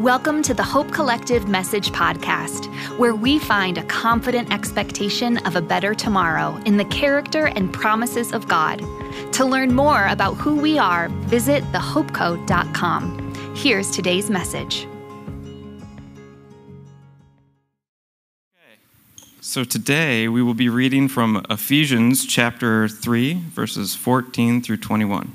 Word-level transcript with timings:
Welcome 0.00 0.42
to 0.42 0.52
the 0.52 0.62
Hope 0.62 0.92
Collective 0.92 1.48
Message 1.48 1.90
Podcast, 1.90 2.66
where 2.98 3.14
we 3.14 3.38
find 3.38 3.78
a 3.78 3.82
confident 3.84 4.52
expectation 4.52 5.38
of 5.46 5.56
a 5.56 5.62
better 5.62 5.94
tomorrow 5.94 6.60
in 6.66 6.76
the 6.76 6.84
character 6.84 7.46
and 7.46 7.72
promises 7.72 8.32
of 8.32 8.46
God. 8.46 8.80
To 9.32 9.46
learn 9.46 9.74
more 9.74 10.06
about 10.08 10.34
who 10.34 10.56
we 10.56 10.78
are, 10.78 11.08
visit 11.08 11.64
thehopecode.com. 11.72 13.54
Here's 13.56 13.90
today's 13.90 14.28
message. 14.28 14.86
So 19.40 19.64
today 19.64 20.28
we 20.28 20.42
will 20.42 20.52
be 20.52 20.68
reading 20.68 21.08
from 21.08 21.42
Ephesians 21.48 22.26
chapter 22.26 22.86
3, 22.86 23.32
verses 23.32 23.94
14 23.94 24.60
through 24.60 24.76
21. 24.76 25.34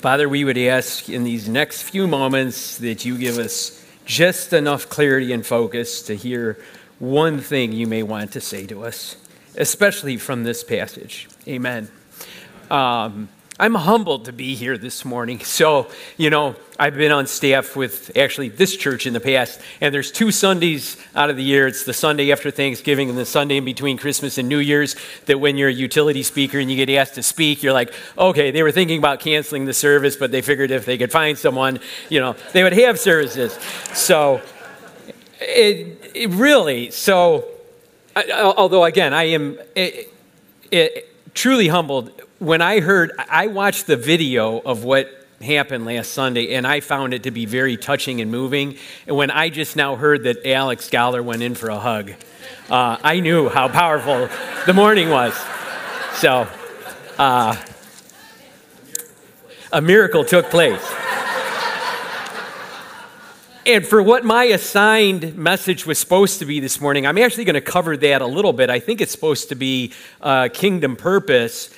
Father, 0.00 0.30
we 0.30 0.44
would 0.44 0.56
ask 0.56 1.10
in 1.10 1.24
these 1.24 1.46
next 1.46 1.82
few 1.82 2.08
moments 2.08 2.78
that 2.78 3.04
you 3.04 3.18
give 3.18 3.36
us 3.36 3.84
just 4.06 4.54
enough 4.54 4.88
clarity 4.88 5.30
and 5.30 5.44
focus 5.44 6.00
to 6.00 6.16
hear 6.16 6.58
one 6.98 7.38
thing 7.38 7.72
you 7.72 7.86
may 7.86 8.02
want 8.02 8.32
to 8.32 8.40
say 8.40 8.64
to 8.64 8.82
us, 8.82 9.16
especially 9.56 10.16
from 10.16 10.44
this 10.44 10.64
passage. 10.64 11.28
Amen. 11.46 11.90
Um, 12.70 13.28
I'm 13.60 13.74
humbled 13.74 14.24
to 14.24 14.32
be 14.32 14.54
here 14.54 14.78
this 14.78 15.04
morning. 15.04 15.40
So, 15.40 15.90
you 16.16 16.30
know, 16.30 16.56
I've 16.78 16.94
been 16.94 17.12
on 17.12 17.26
staff 17.26 17.76
with 17.76 18.16
actually 18.16 18.48
this 18.48 18.74
church 18.74 19.06
in 19.06 19.12
the 19.12 19.20
past, 19.20 19.60
and 19.82 19.94
there's 19.94 20.10
two 20.10 20.30
Sundays 20.30 20.96
out 21.14 21.28
of 21.28 21.36
the 21.36 21.42
year. 21.42 21.66
It's 21.66 21.84
the 21.84 21.92
Sunday 21.92 22.32
after 22.32 22.50
Thanksgiving 22.50 23.10
and 23.10 23.18
the 23.18 23.26
Sunday 23.26 23.58
in 23.58 23.66
between 23.66 23.98
Christmas 23.98 24.38
and 24.38 24.48
New 24.48 24.60
Year's 24.60 24.96
that 25.26 25.40
when 25.40 25.58
you're 25.58 25.68
a 25.68 25.72
utility 25.74 26.22
speaker 26.22 26.58
and 26.58 26.70
you 26.70 26.76
get 26.86 26.88
asked 26.96 27.16
to 27.16 27.22
speak, 27.22 27.62
you're 27.62 27.74
like, 27.74 27.92
okay, 28.16 28.50
they 28.50 28.62
were 28.62 28.72
thinking 28.72 28.96
about 28.96 29.20
canceling 29.20 29.66
the 29.66 29.74
service, 29.74 30.16
but 30.16 30.30
they 30.32 30.40
figured 30.40 30.70
if 30.70 30.86
they 30.86 30.96
could 30.96 31.12
find 31.12 31.36
someone, 31.36 31.80
you 32.08 32.18
know, 32.18 32.36
they 32.54 32.62
would 32.62 32.72
have 32.72 32.98
services. 32.98 33.52
So, 33.92 34.40
it, 35.38 36.12
it 36.14 36.30
really, 36.30 36.90
so, 36.92 37.44
I, 38.16 38.54
although 38.56 38.84
again, 38.84 39.12
I 39.12 39.24
am 39.24 39.58
it, 39.76 40.14
it, 40.70 41.34
truly 41.34 41.68
humbled 41.68 42.22
when 42.40 42.62
I 42.62 42.80
heard, 42.80 43.12
I 43.18 43.48
watched 43.48 43.86
the 43.86 43.98
video 43.98 44.58
of 44.60 44.82
what 44.82 45.10
happened 45.42 45.84
last 45.84 46.12
Sunday, 46.12 46.54
and 46.54 46.66
I 46.66 46.80
found 46.80 47.12
it 47.12 47.24
to 47.24 47.30
be 47.30 47.44
very 47.44 47.76
touching 47.76 48.22
and 48.22 48.30
moving. 48.30 48.76
And 49.06 49.14
when 49.14 49.30
I 49.30 49.50
just 49.50 49.76
now 49.76 49.94
heard 49.94 50.24
that 50.24 50.46
Alex 50.46 50.86
Scholar 50.86 51.22
went 51.22 51.42
in 51.42 51.54
for 51.54 51.68
a 51.68 51.78
hug, 51.78 52.12
uh, 52.70 52.96
I 53.02 53.20
knew 53.20 53.50
how 53.50 53.68
powerful 53.68 54.30
the 54.64 54.72
morning 54.72 55.10
was. 55.10 55.38
So, 56.14 56.48
uh, 57.18 57.56
a 59.70 59.82
miracle 59.82 60.24
took 60.24 60.48
place. 60.48 60.82
And 63.66 63.86
for 63.86 64.02
what 64.02 64.24
my 64.24 64.44
assigned 64.44 65.36
message 65.36 65.84
was 65.84 65.98
supposed 65.98 66.38
to 66.38 66.46
be 66.46 66.58
this 66.60 66.80
morning, 66.80 67.06
I'm 67.06 67.18
actually 67.18 67.44
going 67.44 67.54
to 67.54 67.60
cover 67.60 67.98
that 67.98 68.22
a 68.22 68.26
little 68.26 68.54
bit. 68.54 68.70
I 68.70 68.80
think 68.80 69.02
it's 69.02 69.12
supposed 69.12 69.50
to 69.50 69.54
be 69.54 69.92
uh, 70.22 70.48
kingdom 70.50 70.96
purpose. 70.96 71.68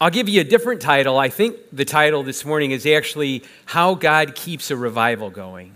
I'll 0.00 0.10
give 0.10 0.28
you 0.28 0.40
a 0.40 0.44
different 0.44 0.80
title. 0.80 1.18
I 1.18 1.28
think 1.28 1.56
the 1.72 1.84
title 1.84 2.22
this 2.22 2.44
morning 2.44 2.70
is 2.70 2.86
actually 2.86 3.42
How 3.64 3.94
God 3.94 4.36
Keeps 4.36 4.70
a 4.70 4.76
Revival 4.76 5.28
Going. 5.28 5.74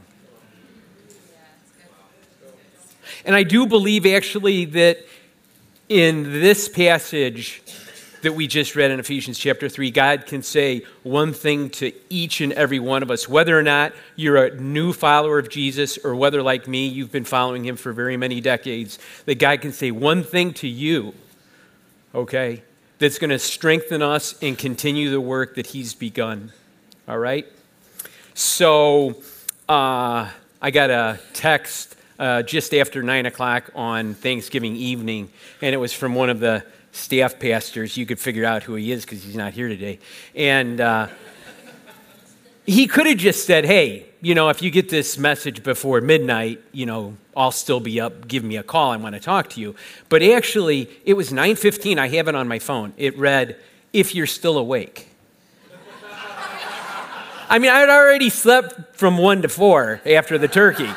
And 3.24 3.34
I 3.34 3.42
do 3.42 3.66
believe 3.66 4.06
actually 4.06 4.64
that 4.66 4.98
in 5.88 6.22
this 6.22 6.68
passage 6.68 7.62
that 8.22 8.34
we 8.34 8.46
just 8.46 8.76
read 8.76 8.92
in 8.92 9.00
Ephesians 9.00 9.40
chapter 9.40 9.68
3, 9.68 9.90
God 9.90 10.26
can 10.26 10.44
say 10.44 10.84
one 11.02 11.32
thing 11.32 11.68
to 11.70 11.92
each 12.08 12.40
and 12.40 12.52
every 12.52 12.78
one 12.78 13.02
of 13.02 13.10
us, 13.10 13.28
whether 13.28 13.58
or 13.58 13.64
not 13.64 13.92
you're 14.14 14.44
a 14.44 14.54
new 14.54 14.92
follower 14.92 15.40
of 15.40 15.48
Jesus 15.48 15.98
or 15.98 16.14
whether, 16.14 16.44
like 16.44 16.68
me, 16.68 16.86
you've 16.86 17.10
been 17.10 17.24
following 17.24 17.64
him 17.64 17.74
for 17.74 17.92
very 17.92 18.16
many 18.16 18.40
decades, 18.40 19.00
that 19.24 19.40
God 19.40 19.60
can 19.60 19.72
say 19.72 19.90
one 19.90 20.22
thing 20.22 20.52
to 20.54 20.68
you, 20.68 21.12
okay? 22.14 22.62
That's 23.02 23.18
going 23.18 23.30
to 23.30 23.38
strengthen 23.38 24.00
us 24.00 24.40
and 24.42 24.56
continue 24.56 25.10
the 25.10 25.20
work 25.20 25.56
that 25.56 25.66
He's 25.66 25.92
begun. 25.92 26.52
All 27.08 27.18
right? 27.18 27.44
So 28.32 29.16
uh, 29.68 30.30
I 30.60 30.70
got 30.70 30.90
a 30.90 31.18
text 31.32 31.96
uh, 32.20 32.44
just 32.44 32.72
after 32.72 33.02
9 33.02 33.26
o'clock 33.26 33.70
on 33.74 34.14
Thanksgiving 34.14 34.76
evening, 34.76 35.30
and 35.60 35.74
it 35.74 35.78
was 35.78 35.92
from 35.92 36.14
one 36.14 36.30
of 36.30 36.38
the 36.38 36.64
staff 36.92 37.40
pastors. 37.40 37.96
You 37.96 38.06
could 38.06 38.20
figure 38.20 38.44
out 38.44 38.62
who 38.62 38.76
he 38.76 38.92
is 38.92 39.04
because 39.04 39.24
he's 39.24 39.34
not 39.34 39.52
here 39.52 39.66
today. 39.66 39.98
And 40.36 40.80
uh, 40.80 41.08
he 42.64 42.86
could 42.86 43.06
have 43.06 43.18
just 43.18 43.46
said, 43.46 43.64
hey, 43.64 44.06
you 44.22 44.36
know, 44.36 44.48
if 44.50 44.62
you 44.62 44.70
get 44.70 44.88
this 44.88 45.18
message 45.18 45.64
before 45.64 46.00
midnight, 46.00 46.62
you 46.70 46.86
know, 46.86 47.16
I'll 47.36 47.50
still 47.50 47.80
be 47.80 48.00
up. 48.00 48.28
Give 48.28 48.44
me 48.44 48.56
a 48.56 48.62
call. 48.62 48.92
I 48.92 48.96
want 48.96 49.16
to 49.16 49.20
talk 49.20 49.50
to 49.50 49.60
you. 49.60 49.74
But 50.08 50.22
actually, 50.22 50.88
it 51.04 51.14
was 51.14 51.32
9:15. 51.32 51.98
I 51.98 52.06
have 52.06 52.28
it 52.28 52.36
on 52.36 52.46
my 52.46 52.60
phone. 52.60 52.94
It 52.96 53.18
read, 53.18 53.56
"If 53.92 54.14
you're 54.14 54.28
still 54.28 54.56
awake." 54.56 55.08
I 57.50 57.58
mean, 57.58 57.70
I 57.70 57.80
had 57.80 57.90
already 57.90 58.30
slept 58.30 58.96
from 58.96 59.18
1 59.18 59.42
to 59.42 59.48
4 59.48 60.00
after 60.06 60.38
the 60.38 60.48
turkey. 60.48 60.88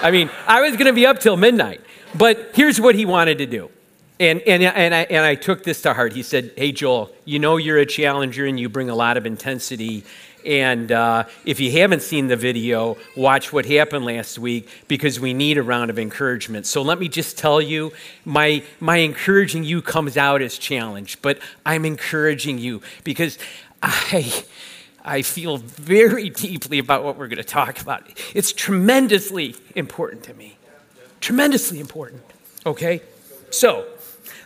I 0.00 0.10
mean, 0.10 0.30
I 0.46 0.62
was 0.62 0.72
going 0.72 0.86
to 0.86 0.94
be 0.94 1.04
up 1.04 1.18
till 1.18 1.36
midnight. 1.36 1.82
But 2.14 2.52
here's 2.54 2.80
what 2.80 2.94
he 2.94 3.04
wanted 3.04 3.38
to 3.38 3.46
do. 3.46 3.70
And, 4.18 4.40
and, 4.42 4.62
and, 4.62 4.94
I, 4.94 5.02
and 5.02 5.24
I 5.24 5.34
took 5.34 5.64
this 5.64 5.82
to 5.82 5.92
heart. 5.92 6.14
He 6.14 6.22
said, 6.22 6.52
Hey, 6.56 6.72
Joel, 6.72 7.10
you 7.26 7.38
know 7.38 7.58
you're 7.58 7.78
a 7.78 7.84
challenger 7.84 8.46
and 8.46 8.58
you 8.58 8.70
bring 8.70 8.88
a 8.88 8.94
lot 8.94 9.16
of 9.18 9.26
intensity 9.26 10.04
and 10.44 10.92
uh, 10.92 11.24
if 11.44 11.60
you 11.60 11.72
haven't 11.72 12.02
seen 12.02 12.28
the 12.28 12.36
video, 12.36 12.96
watch 13.16 13.52
what 13.52 13.66
happened 13.66 14.04
last 14.04 14.38
week 14.38 14.68
because 14.88 15.18
we 15.18 15.34
need 15.34 15.58
a 15.58 15.62
round 15.62 15.90
of 15.90 15.98
encouragement. 15.98 16.66
So 16.66 16.82
let 16.82 16.98
me 16.98 17.08
just 17.08 17.38
tell 17.38 17.60
you 17.60 17.92
my, 18.24 18.62
my 18.80 18.98
encouraging 18.98 19.64
you 19.64 19.82
comes 19.82 20.16
out 20.16 20.42
as 20.42 20.58
challenge, 20.58 21.20
but 21.22 21.38
I'm 21.66 21.84
encouraging 21.84 22.58
you 22.58 22.82
because 23.04 23.38
I. 23.82 24.44
I 25.04 25.22
feel 25.22 25.56
very 25.56 26.28
deeply 26.28 26.78
about 26.78 27.02
what 27.02 27.16
we're 27.16 27.28
going 27.28 27.38
to 27.38 27.44
talk 27.44 27.80
about. 27.80 28.06
It's 28.34 28.52
tremendously 28.52 29.56
important 29.74 30.22
to 30.24 30.34
me. 30.34 30.58
Tremendously 31.20 31.80
important. 31.80 32.22
Okay? 32.66 33.00
So, 33.48 33.86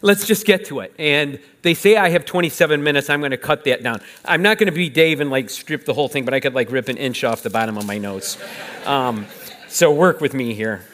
let's 0.03 0.27
just 0.27 0.45
get 0.45 0.67
to 0.67 0.81
it. 0.81 0.93
And 0.99 1.39
they 1.63 1.75
say 1.75 1.97
I 1.97 2.11
have 2.11 2.27
27 2.27 2.83
minutes. 2.83 3.09
I'm 3.09 3.21
going 3.21 3.31
to 3.31 3.37
cut 3.37 3.65
that 3.65 3.83
down. 3.83 4.01
I'm 4.25 4.43
not 4.43 4.59
going 4.59 4.67
to 4.67 4.73
be 4.73 4.91
Dave 4.91 5.21
and 5.21 5.31
like 5.31 5.49
strip 5.49 5.85
the 5.85 5.95
whole 5.95 6.09
thing, 6.09 6.25
but 6.25 6.35
I 6.35 6.41
could 6.41 6.55
like 6.55 6.71
rip 6.71 6.89
an 6.89 6.97
inch 6.99 7.25
off 7.25 7.43
the 7.43 7.51
bottom 7.51 7.79
of 7.79 7.87
my 7.87 7.99
notes. 7.99 8.37
Um, 8.85 9.27
so 9.69 9.93
work 9.93 10.21
with 10.21 10.35
me 10.35 10.55
here. 10.55 10.85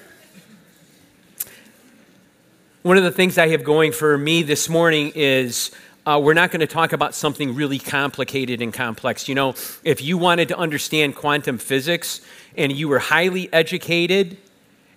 One 2.83 2.97
of 2.97 3.03
the 3.03 3.11
things 3.11 3.39
I 3.39 3.49
have 3.49 3.65
going 3.65 3.93
for 3.93 4.17
me 4.17 4.43
this 4.43 4.69
morning 4.69 5.13
is 5.15 5.73
uh, 6.07 6.19
we're 6.23 6.35
not 6.35 6.51
going 6.51 6.61
to 6.61 6.67
talk 6.67 6.93
about 6.93 7.15
something 7.15 7.55
really 7.55 7.79
complicated 7.79 8.63
and 8.63 8.73
complex. 8.73 9.29
You 9.29 9.35
know, 9.35 9.51
if 9.83 10.01
you 10.01 10.17
wanted 10.17 10.49
to 10.49 10.57
understand 10.57 11.17
quantum 11.17 11.59
physics 11.59 12.21
and 12.57 12.73
you 12.73 12.89
were 12.89 12.99
highly 12.99 13.53
educated 13.53 14.39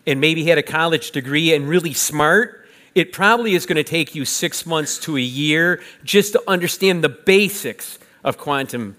and 0.06 0.22
maybe 0.22 0.46
had 0.46 0.58
a 0.58 0.64
college 0.64 1.12
degree 1.12 1.54
and 1.54 1.68
really 1.68 1.94
smart, 1.94 2.61
it 2.96 3.12
probably 3.12 3.54
is 3.54 3.66
going 3.66 3.78
to 3.78 3.84
take 3.84 4.16
you 4.16 4.26
six 4.26 4.66
months 4.66 5.00
to 5.00 5.18
a 5.18 5.22
year 5.22 5.82
just 6.04 6.34
to 6.34 6.44
understand 6.48 7.04
the 7.04 7.10
basics 7.10 8.00
of 8.24 8.38
quantum 8.38 8.96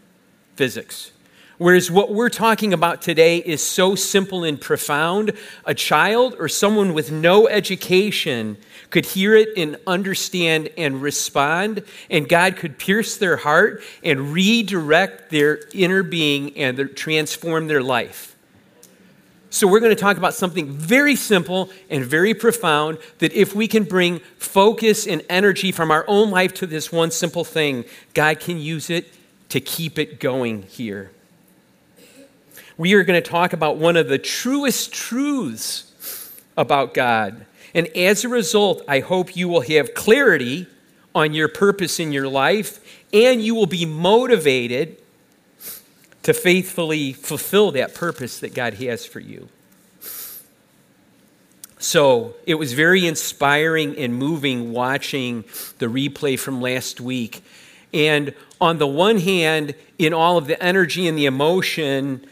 physics. 0.56 1.12
Whereas 1.58 1.90
what 1.90 2.12
we're 2.12 2.28
talking 2.28 2.72
about 2.72 3.02
today 3.02 3.38
is 3.38 3.62
so 3.62 3.94
simple 3.94 4.42
and 4.42 4.60
profound, 4.60 5.32
a 5.64 5.74
child 5.74 6.34
or 6.38 6.48
someone 6.48 6.92
with 6.92 7.12
no 7.12 7.46
education 7.46 8.56
could 8.90 9.06
hear 9.06 9.36
it 9.36 9.50
and 9.56 9.76
understand 9.86 10.70
and 10.76 11.00
respond, 11.00 11.84
and 12.10 12.28
God 12.28 12.56
could 12.56 12.78
pierce 12.78 13.16
their 13.16 13.36
heart 13.36 13.82
and 14.02 14.32
redirect 14.32 15.30
their 15.30 15.60
inner 15.72 16.02
being 16.02 16.56
and 16.56 16.96
transform 16.96 17.68
their 17.68 17.82
life. 17.82 18.31
So, 19.52 19.68
we're 19.68 19.80
going 19.80 19.94
to 19.94 20.00
talk 20.00 20.16
about 20.16 20.32
something 20.32 20.70
very 20.70 21.14
simple 21.14 21.68
and 21.90 22.02
very 22.02 22.32
profound 22.32 22.96
that 23.18 23.34
if 23.34 23.54
we 23.54 23.68
can 23.68 23.84
bring 23.84 24.20
focus 24.38 25.06
and 25.06 25.22
energy 25.28 25.72
from 25.72 25.90
our 25.90 26.06
own 26.08 26.30
life 26.30 26.54
to 26.54 26.66
this 26.66 26.90
one 26.90 27.10
simple 27.10 27.44
thing, 27.44 27.84
God 28.14 28.40
can 28.40 28.56
use 28.56 28.88
it 28.88 29.12
to 29.50 29.60
keep 29.60 29.98
it 29.98 30.20
going 30.20 30.62
here. 30.62 31.10
We 32.78 32.94
are 32.94 33.04
going 33.04 33.22
to 33.22 33.30
talk 33.30 33.52
about 33.52 33.76
one 33.76 33.98
of 33.98 34.08
the 34.08 34.16
truest 34.16 34.90
truths 34.90 36.32
about 36.56 36.94
God. 36.94 37.44
And 37.74 37.88
as 37.88 38.24
a 38.24 38.30
result, 38.30 38.82
I 38.88 39.00
hope 39.00 39.36
you 39.36 39.48
will 39.48 39.60
have 39.60 39.92
clarity 39.92 40.66
on 41.14 41.34
your 41.34 41.48
purpose 41.48 42.00
in 42.00 42.10
your 42.10 42.26
life 42.26 42.80
and 43.12 43.42
you 43.42 43.54
will 43.54 43.66
be 43.66 43.84
motivated 43.84 44.96
to 46.22 46.32
faithfully 46.32 47.12
fulfill 47.12 47.72
that 47.72 47.94
purpose 47.94 48.38
that 48.40 48.54
God 48.54 48.74
has 48.74 49.04
for 49.04 49.20
you. 49.20 49.48
So 51.78 52.36
it 52.46 52.54
was 52.54 52.74
very 52.74 53.06
inspiring 53.06 53.98
and 53.98 54.14
moving 54.14 54.72
watching 54.72 55.44
the 55.78 55.86
replay 55.86 56.38
from 56.38 56.60
last 56.60 57.00
week. 57.00 57.42
And 57.92 58.34
on 58.60 58.78
the 58.78 58.86
one 58.86 59.18
hand, 59.18 59.74
in 59.98 60.14
all 60.14 60.38
of 60.38 60.46
the 60.46 60.62
energy 60.62 61.08
and 61.08 61.18
the 61.18 61.26
emotion, 61.26 62.24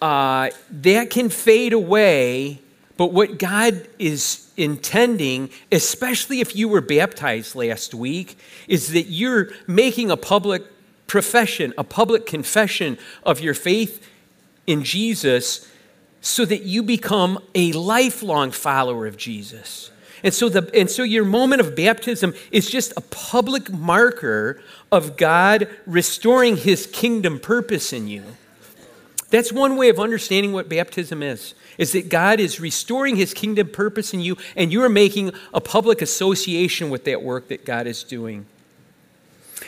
uh, 0.00 0.48
that 0.70 1.10
can 1.10 1.28
fade 1.28 1.74
away. 1.74 2.60
But 2.96 3.12
what 3.12 3.38
God 3.38 3.86
is 3.98 4.50
intending, 4.56 5.50
especially 5.70 6.40
if 6.40 6.56
you 6.56 6.66
were 6.68 6.80
baptized 6.80 7.54
last 7.54 7.94
week, 7.94 8.38
is 8.66 8.92
that 8.92 9.04
you're 9.04 9.50
making 9.66 10.10
a 10.10 10.16
public 10.16 10.64
profession, 11.08 11.74
a 11.76 11.82
public 11.82 12.24
confession 12.24 12.96
of 13.24 13.40
your 13.40 13.54
faith 13.54 14.06
in 14.68 14.84
Jesus 14.84 15.68
so 16.20 16.44
that 16.44 16.62
you 16.62 16.84
become 16.84 17.38
a 17.54 17.72
lifelong 17.72 18.52
follower 18.52 19.06
of 19.06 19.16
Jesus. 19.16 19.90
And 20.22 20.34
so, 20.34 20.48
the, 20.48 20.70
and 20.74 20.90
so 20.90 21.02
your 21.02 21.24
moment 21.24 21.60
of 21.60 21.76
baptism 21.76 22.34
is 22.50 22.70
just 22.70 22.92
a 22.96 23.00
public 23.00 23.72
marker 23.72 24.60
of 24.90 25.16
God 25.16 25.68
restoring 25.86 26.56
his 26.56 26.86
kingdom 26.86 27.38
purpose 27.38 27.92
in 27.92 28.08
you. 28.08 28.24
That's 29.30 29.52
one 29.52 29.76
way 29.76 29.90
of 29.90 30.00
understanding 30.00 30.52
what 30.52 30.68
baptism 30.68 31.22
is, 31.22 31.54
is 31.76 31.92
that 31.92 32.08
God 32.08 32.40
is 32.40 32.60
restoring 32.60 33.16
his 33.16 33.34
kingdom 33.34 33.68
purpose 33.68 34.14
in 34.14 34.20
you 34.20 34.36
and 34.56 34.72
you 34.72 34.82
are 34.82 34.88
making 34.88 35.32
a 35.52 35.60
public 35.60 36.02
association 36.02 36.90
with 36.90 37.04
that 37.04 37.22
work 37.22 37.48
that 37.48 37.64
God 37.64 37.86
is 37.86 38.02
doing. 38.02 38.46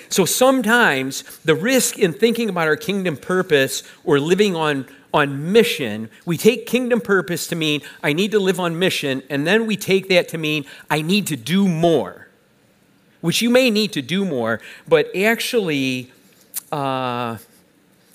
So 0.09 0.25
sometimes 0.25 1.23
the 1.45 1.55
risk 1.55 1.99
in 1.99 2.13
thinking 2.13 2.49
about 2.49 2.69
our 2.69 2.77
kingdom 2.77 3.17
purpose 3.17 3.83
or 4.05 4.19
living 4.21 4.57
on, 4.57 4.87
on 5.13 5.53
mission, 5.53 6.11
we 6.25 6.37
take 6.37 6.67
kingdom 6.67 7.01
purpose 7.01 7.47
to 7.49 7.57
mean 7.57 7.83
I 8.03 8.13
need 8.13 8.31
to 8.33 8.39
live 8.41 8.61
on 8.61 8.79
mission, 8.79 9.23
and 9.31 9.47
then 9.47 9.67
we 9.67 9.77
take 9.77 10.09
that 10.09 10.29
to 10.29 10.39
mean 10.39 10.65
I 10.89 11.03
need 11.03 11.27
to 11.29 11.37
do 11.37 11.69
more, 11.69 12.29
which 13.21 13.43
you 13.43 13.51
may 13.51 13.71
need 13.71 13.93
to 13.93 14.03
do 14.03 14.25
more, 14.25 14.61
but 14.89 15.15
actually, 15.17 16.13
uh, 16.73 17.39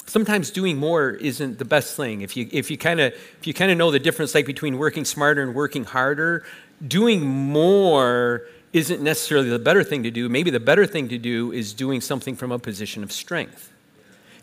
sometimes 0.05 0.51
doing 0.51 0.77
more 0.77 1.11
isn't 1.11 1.59
the 1.59 1.65
best 1.65 1.95
thing. 1.97 2.21
If 2.21 2.37
you 2.37 2.47
if 2.51 2.71
you 2.71 2.77
kind 2.77 2.99
of 2.99 3.13
if 3.13 3.47
you 3.47 3.53
kind 3.53 3.71
of 3.71 3.77
know 3.77 3.91
the 3.91 3.99
difference 3.99 4.33
like 4.35 4.45
between 4.45 4.77
working 4.77 5.05
smarter 5.05 5.41
and 5.41 5.53
working 5.53 5.83
harder, 5.83 6.45
doing 6.85 7.25
more 7.25 8.47
isn't 8.75 9.01
necessarily 9.01 9.47
the 9.47 9.57
better 9.57 9.85
thing 9.85 10.03
to 10.03 10.11
do. 10.11 10.27
Maybe 10.27 10.51
the 10.51 10.59
better 10.59 10.85
thing 10.85 11.07
to 11.07 11.17
do 11.17 11.53
is 11.53 11.73
doing 11.73 12.01
something 12.01 12.35
from 12.35 12.51
a 12.51 12.59
position 12.59 13.03
of 13.03 13.11
strength. 13.13 13.71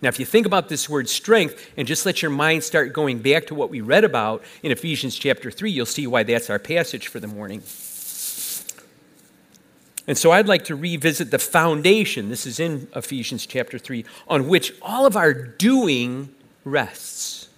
Now, 0.00 0.08
if 0.08 0.18
you 0.18 0.24
think 0.24 0.46
about 0.46 0.70
this 0.70 0.88
word 0.88 1.06
strength 1.10 1.70
and 1.76 1.86
just 1.86 2.06
let 2.06 2.22
your 2.22 2.30
mind 2.30 2.64
start 2.64 2.94
going 2.94 3.18
back 3.18 3.46
to 3.48 3.54
what 3.54 3.68
we 3.68 3.82
read 3.82 4.04
about 4.04 4.42
in 4.62 4.72
Ephesians 4.72 5.16
chapter 5.16 5.50
3, 5.50 5.70
you'll 5.70 5.84
see 5.84 6.06
why 6.06 6.22
that's 6.22 6.48
our 6.48 6.58
passage 6.58 7.08
for 7.08 7.20
the 7.20 7.26
morning. 7.26 7.62
And 10.08 10.16
so 10.16 10.30
I'd 10.32 10.48
like 10.48 10.64
to 10.64 10.76
revisit 10.76 11.30
the 11.30 11.38
foundation, 11.38 12.30
this 12.30 12.46
is 12.46 12.58
in 12.58 12.88
Ephesians 12.96 13.44
chapter 13.44 13.78
3, 13.78 14.02
on 14.28 14.48
which 14.48 14.72
all 14.80 15.04
of 15.04 15.14
our 15.14 15.34
doing 15.34 16.34
rests. 16.64 17.48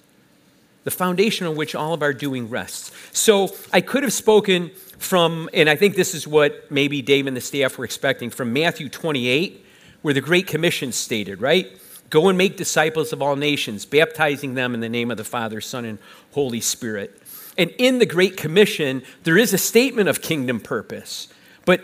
The 0.82 0.90
foundation 0.90 1.46
on 1.46 1.54
which 1.54 1.76
all 1.76 1.94
of 1.94 2.02
our 2.02 2.12
doing 2.12 2.50
rests. 2.50 2.90
So 3.12 3.54
I 3.72 3.80
could 3.80 4.02
have 4.02 4.12
spoken 4.12 4.72
from, 4.98 5.48
and 5.52 5.68
I 5.68 5.76
think 5.76 5.96
this 5.96 6.14
is 6.14 6.26
what 6.26 6.70
maybe 6.70 7.02
Dave 7.02 7.26
and 7.26 7.36
the 7.36 7.40
staff 7.40 7.78
were 7.78 7.84
expecting, 7.84 8.30
from 8.30 8.52
Matthew 8.52 8.88
28, 8.88 9.64
where 10.02 10.14
the 10.14 10.20
Great 10.20 10.46
Commission 10.46 10.92
stated, 10.92 11.40
right? 11.40 11.70
Go 12.10 12.28
and 12.28 12.38
make 12.38 12.56
disciples 12.56 13.12
of 13.12 13.22
all 13.22 13.36
nations, 13.36 13.86
baptizing 13.86 14.54
them 14.54 14.74
in 14.74 14.80
the 14.80 14.88
name 14.88 15.10
of 15.10 15.16
the 15.16 15.24
Father, 15.24 15.60
Son, 15.60 15.84
and 15.84 15.98
Holy 16.32 16.60
Spirit. 16.60 17.20
And 17.56 17.70
in 17.78 17.98
the 17.98 18.06
Great 18.06 18.36
Commission, 18.36 19.02
there 19.22 19.38
is 19.38 19.52
a 19.52 19.58
statement 19.58 20.08
of 20.08 20.20
kingdom 20.20 20.60
purpose. 20.60 21.28
But 21.64 21.80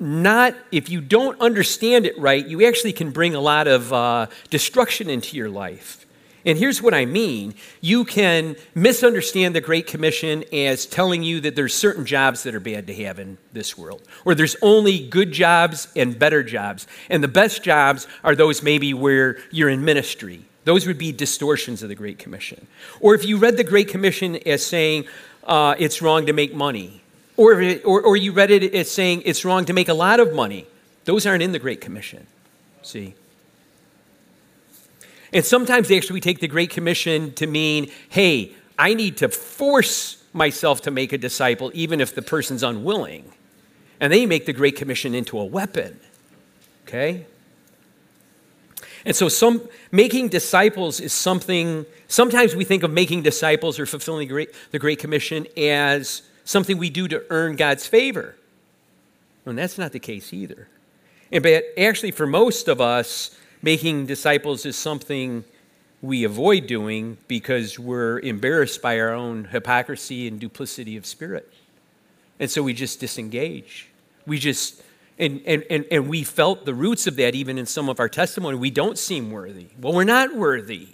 not, 0.00 0.54
if 0.70 0.88
you 0.88 1.00
don't 1.00 1.40
understand 1.40 2.06
it 2.06 2.18
right, 2.18 2.44
you 2.44 2.66
actually 2.66 2.92
can 2.92 3.10
bring 3.12 3.34
a 3.34 3.40
lot 3.40 3.68
of 3.68 3.92
uh, 3.92 4.26
destruction 4.50 5.08
into 5.08 5.36
your 5.36 5.48
life. 5.48 6.01
And 6.44 6.58
here's 6.58 6.82
what 6.82 6.94
I 6.94 7.04
mean 7.04 7.54
you 7.80 8.04
can 8.04 8.56
misunderstand 8.74 9.54
the 9.54 9.60
Great 9.60 9.86
Commission 9.86 10.44
as 10.52 10.86
telling 10.86 11.22
you 11.22 11.40
that 11.40 11.56
there's 11.56 11.74
certain 11.74 12.04
jobs 12.04 12.42
that 12.42 12.54
are 12.54 12.60
bad 12.60 12.86
to 12.88 12.94
have 13.04 13.18
in 13.18 13.38
this 13.52 13.78
world, 13.78 14.02
or 14.24 14.34
there's 14.34 14.56
only 14.62 15.06
good 15.06 15.32
jobs 15.32 15.88
and 15.94 16.18
better 16.18 16.42
jobs. 16.42 16.86
And 17.08 17.22
the 17.22 17.28
best 17.28 17.62
jobs 17.62 18.06
are 18.24 18.34
those 18.34 18.62
maybe 18.62 18.94
where 18.94 19.38
you're 19.50 19.68
in 19.68 19.84
ministry. 19.84 20.44
Those 20.64 20.86
would 20.86 20.98
be 20.98 21.12
distortions 21.12 21.82
of 21.82 21.88
the 21.88 21.94
Great 21.94 22.18
Commission. 22.18 22.66
Or 23.00 23.14
if 23.14 23.24
you 23.24 23.36
read 23.36 23.56
the 23.56 23.64
Great 23.64 23.88
Commission 23.88 24.36
as 24.46 24.64
saying 24.64 25.06
uh, 25.44 25.74
it's 25.78 26.00
wrong 26.00 26.26
to 26.26 26.32
make 26.32 26.54
money, 26.54 27.02
or, 27.36 27.60
it, 27.60 27.84
or, 27.84 28.00
or 28.02 28.16
you 28.16 28.32
read 28.32 28.50
it 28.50 28.74
as 28.74 28.90
saying 28.90 29.22
it's 29.24 29.44
wrong 29.44 29.64
to 29.64 29.72
make 29.72 29.88
a 29.88 29.94
lot 29.94 30.20
of 30.20 30.34
money, 30.34 30.66
those 31.04 31.26
aren't 31.26 31.42
in 31.42 31.52
the 31.52 31.58
Great 31.58 31.80
Commission. 31.80 32.26
See? 32.82 33.14
And 35.32 35.44
sometimes 35.44 35.90
actually 35.90 36.14
we 36.14 36.20
take 36.20 36.40
the 36.40 36.48
Great 36.48 36.70
Commission 36.70 37.32
to 37.34 37.46
mean, 37.46 37.90
hey, 38.08 38.52
I 38.78 38.94
need 38.94 39.18
to 39.18 39.28
force 39.28 40.22
myself 40.32 40.82
to 40.82 40.90
make 40.90 41.12
a 41.12 41.18
disciple 41.18 41.70
even 41.74 42.00
if 42.00 42.14
the 42.14 42.22
person's 42.22 42.62
unwilling. 42.62 43.32
And 44.00 44.12
they 44.12 44.26
make 44.26 44.46
the 44.46 44.52
Great 44.52 44.76
Commission 44.76 45.14
into 45.14 45.38
a 45.38 45.44
weapon. 45.44 45.98
Okay? 46.86 47.26
And 49.04 49.16
so 49.16 49.28
some 49.28 49.68
making 49.90 50.28
disciples 50.28 51.00
is 51.00 51.12
something 51.12 51.86
sometimes 52.08 52.54
we 52.54 52.64
think 52.64 52.82
of 52.82 52.90
making 52.90 53.22
disciples 53.22 53.78
or 53.78 53.86
fulfilling 53.86 54.28
the 54.28 54.32
Great, 54.32 54.54
the 54.70 54.78
Great 54.78 54.98
Commission 54.98 55.46
as 55.56 56.22
something 56.44 56.78
we 56.78 56.90
do 56.90 57.08
to 57.08 57.24
earn 57.30 57.56
God's 57.56 57.86
favor. 57.86 58.36
And 59.46 59.58
that's 59.58 59.78
not 59.78 59.92
the 59.92 59.98
case 59.98 60.32
either. 60.32 60.68
And 61.32 61.42
but 61.42 61.64
actually 61.78 62.10
for 62.10 62.26
most 62.26 62.68
of 62.68 62.80
us, 62.80 63.36
making 63.62 64.06
disciples 64.06 64.66
is 64.66 64.76
something 64.76 65.44
we 66.02 66.24
avoid 66.24 66.66
doing 66.66 67.16
because 67.28 67.78
we're 67.78 68.18
embarrassed 68.20 68.82
by 68.82 68.98
our 68.98 69.10
own 69.10 69.44
hypocrisy 69.44 70.26
and 70.26 70.40
duplicity 70.40 70.96
of 70.96 71.06
spirit. 71.06 71.50
And 72.40 72.50
so 72.50 72.62
we 72.62 72.74
just 72.74 72.98
disengage. 72.98 73.88
We 74.26 74.38
just, 74.38 74.82
and, 75.18 75.40
and, 75.46 75.64
and, 75.70 75.84
and 75.92 76.08
we 76.08 76.24
felt 76.24 76.64
the 76.64 76.74
roots 76.74 77.06
of 77.06 77.14
that 77.16 77.36
even 77.36 77.56
in 77.56 77.66
some 77.66 77.88
of 77.88 78.00
our 78.00 78.08
testimony. 78.08 78.56
We 78.58 78.70
don't 78.70 78.98
seem 78.98 79.30
worthy. 79.30 79.68
Well, 79.80 79.92
we're 79.92 80.02
not 80.04 80.34
worthy. 80.34 80.88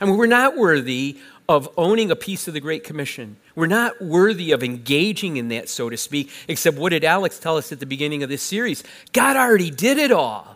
I 0.00 0.04
mean, 0.04 0.16
we're 0.16 0.26
not 0.26 0.56
worthy 0.56 1.18
of 1.48 1.68
owning 1.76 2.10
a 2.10 2.16
piece 2.16 2.46
of 2.46 2.54
the 2.54 2.60
Great 2.60 2.84
Commission. 2.84 3.36
We're 3.54 3.66
not 3.66 4.00
worthy 4.00 4.52
of 4.52 4.62
engaging 4.62 5.36
in 5.36 5.48
that, 5.48 5.68
so 5.68 5.90
to 5.90 5.96
speak, 5.96 6.30
except 6.48 6.78
what 6.78 6.90
did 6.90 7.04
Alex 7.04 7.38
tell 7.38 7.56
us 7.56 7.72
at 7.72 7.80
the 7.80 7.86
beginning 7.86 8.22
of 8.22 8.28
this 8.28 8.42
series? 8.42 8.84
God 9.12 9.36
already 9.36 9.70
did 9.70 9.98
it 9.98 10.12
all. 10.12 10.53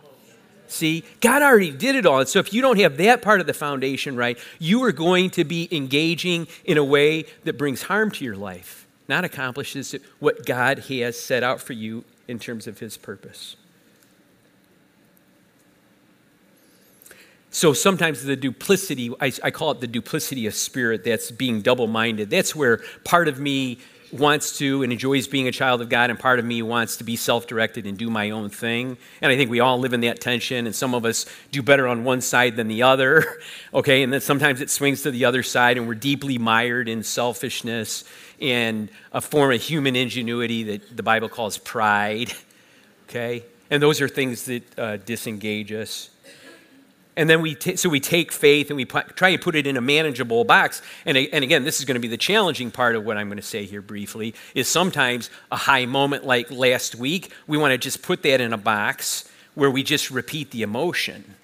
See, 0.69 1.03
God 1.19 1.41
already 1.41 1.71
did 1.71 1.95
it 1.95 2.05
all. 2.05 2.19
And 2.19 2.29
so 2.29 2.37
if 2.37 2.53
you 2.53 2.61
don't 2.61 2.79
have 2.79 2.97
that 2.97 3.23
part 3.23 3.41
of 3.41 3.47
the 3.47 3.53
foundation 3.53 4.15
right, 4.15 4.37
you 4.59 4.83
are 4.83 4.91
going 4.91 5.31
to 5.31 5.43
be 5.43 5.67
engaging 5.71 6.47
in 6.63 6.77
a 6.77 6.83
way 6.83 7.25
that 7.43 7.57
brings 7.57 7.81
harm 7.81 8.11
to 8.11 8.23
your 8.23 8.35
life, 8.35 8.87
not 9.07 9.25
accomplishes 9.25 9.95
what 10.19 10.45
God 10.45 10.79
has 10.79 11.19
set 11.19 11.41
out 11.41 11.59
for 11.59 11.73
you 11.73 12.05
in 12.27 12.37
terms 12.37 12.67
of 12.67 12.77
his 12.77 12.97
purpose. 12.97 13.55
So 17.49 17.73
sometimes 17.73 18.23
the 18.23 18.35
duplicity, 18.35 19.11
I, 19.19 19.31
I, 19.43 19.49
call 19.49 19.71
it 19.71 19.81
the 19.81 19.87
duplicity 19.87 20.45
of 20.45 20.53
spirit, 20.53 21.03
that's 21.03 21.31
being 21.31 21.61
double 21.63 21.87
minded. 21.87 22.29
That's 22.29 22.55
where 22.55 22.81
part 23.03 23.27
of 23.27 23.39
me 23.39 23.79
wants 24.11 24.57
to 24.57 24.83
and 24.83 24.91
enjoys 24.91 25.27
being 25.27 25.47
a 25.47 25.51
child 25.51 25.81
of 25.81 25.89
God, 25.89 26.09
and 26.09 26.19
part 26.19 26.39
of 26.39 26.45
me 26.45 26.61
wants 26.61 26.97
to 26.97 27.03
be 27.03 27.15
self 27.15 27.47
directed 27.47 27.85
and 27.85 27.97
do 27.97 28.09
my 28.09 28.31
own 28.31 28.49
thing. 28.49 28.97
And 29.21 29.31
I 29.31 29.35
think 29.35 29.49
we 29.49 29.59
all 29.59 29.79
live 29.79 29.93
in 29.93 30.01
that 30.01 30.19
tension, 30.21 30.65
and 30.65 30.75
some 30.75 30.93
of 30.93 31.05
us 31.05 31.25
do 31.51 31.61
better 31.61 31.87
on 31.87 32.03
one 32.03 32.21
side 32.21 32.55
than 32.55 32.67
the 32.67 32.83
other, 32.83 33.39
okay? 33.73 34.03
And 34.03 34.11
then 34.11 34.21
sometimes 34.21 34.61
it 34.61 34.69
swings 34.69 35.03
to 35.03 35.11
the 35.11 35.25
other 35.25 35.43
side, 35.43 35.77
and 35.77 35.87
we're 35.87 35.95
deeply 35.95 36.37
mired 36.37 36.89
in 36.89 37.03
selfishness 37.03 38.03
and 38.41 38.89
a 39.11 39.21
form 39.21 39.51
of 39.51 39.61
human 39.61 39.95
ingenuity 39.95 40.63
that 40.63 40.95
the 40.95 41.03
Bible 41.03 41.29
calls 41.29 41.57
pride, 41.57 42.33
okay? 43.09 43.43
And 43.69 43.83
those 43.83 44.01
are 44.01 44.07
things 44.07 44.45
that 44.45 44.79
uh, 44.79 44.97
disengage 44.97 45.71
us. 45.71 46.09
And 47.17 47.29
then 47.29 47.41
we, 47.41 47.55
t- 47.55 47.75
so 47.75 47.89
we 47.89 47.99
take 47.99 48.31
faith 48.31 48.69
and 48.69 48.77
we 48.77 48.85
try 48.85 49.29
and 49.29 49.41
put 49.41 49.55
it 49.55 49.67
in 49.67 49.75
a 49.75 49.81
manageable 49.81 50.45
box. 50.45 50.81
And, 51.05 51.17
and 51.17 51.43
again, 51.43 51.63
this 51.65 51.79
is 51.79 51.85
going 51.85 51.95
to 51.95 51.99
be 51.99 52.07
the 52.07 52.17
challenging 52.17 52.71
part 52.71 52.95
of 52.95 53.03
what 53.03 53.17
I'm 53.17 53.27
going 53.27 53.37
to 53.37 53.43
say 53.43 53.65
here 53.65 53.81
briefly, 53.81 54.33
is 54.55 54.69
sometimes 54.69 55.29
a 55.51 55.57
high 55.57 55.85
moment 55.85 56.25
like 56.25 56.49
last 56.49 56.95
week, 56.95 57.33
we 57.45 57.57
want 57.57 57.73
to 57.73 57.77
just 57.77 58.01
put 58.01 58.23
that 58.23 58.39
in 58.39 58.53
a 58.53 58.57
box 58.57 59.29
where 59.55 59.69
we 59.69 59.83
just 59.83 60.09
repeat 60.11 60.51
the 60.51 60.61
emotion 60.61 61.35